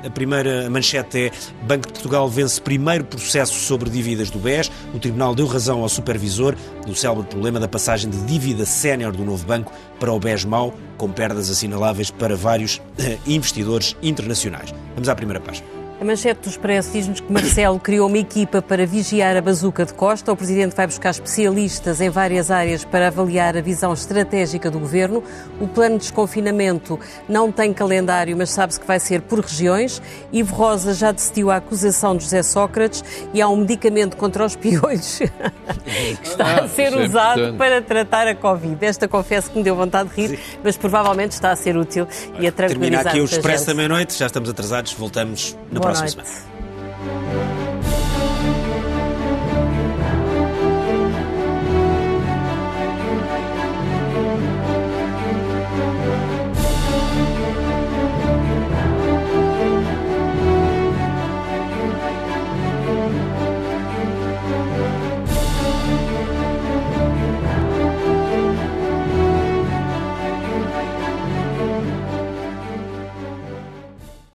[0.04, 1.30] a primeira manchete é
[1.66, 4.70] Banco de Portugal vence primeiro processo sobre dívidas do BES.
[4.94, 6.54] O Tribunal deu razão ao supervisor
[6.86, 10.74] do célebre problema da passagem de dívida sénior do novo banco para o BES mau,
[10.96, 14.72] com perdas assinaláveis para vários eh, investidores internacionais.
[14.94, 15.77] Vamos à primeira página.
[16.00, 19.92] A manchete do Expresso diz-nos que Marcelo criou uma equipa para vigiar a bazuca de
[19.92, 20.32] Costa.
[20.32, 25.24] O Presidente vai buscar especialistas em várias áreas para avaliar a visão estratégica do Governo.
[25.60, 30.00] O plano de desconfinamento não tem calendário, mas sabe-se que vai ser por regiões.
[30.32, 33.02] Ivo Rosa já decidiu a acusação de José Sócrates
[33.34, 35.18] e há um medicamento contra os piolhos
[35.84, 38.76] que está a ser isso é usado para tratar a Covid.
[38.86, 42.06] Esta confesso que me deu vontade de rir, mas provavelmente está a ser útil
[42.38, 45.87] e a Termina tranquilizar aqui o Expresso da meia-noite, já estamos atrasados, voltamos na Boa
[45.94, 46.48] します。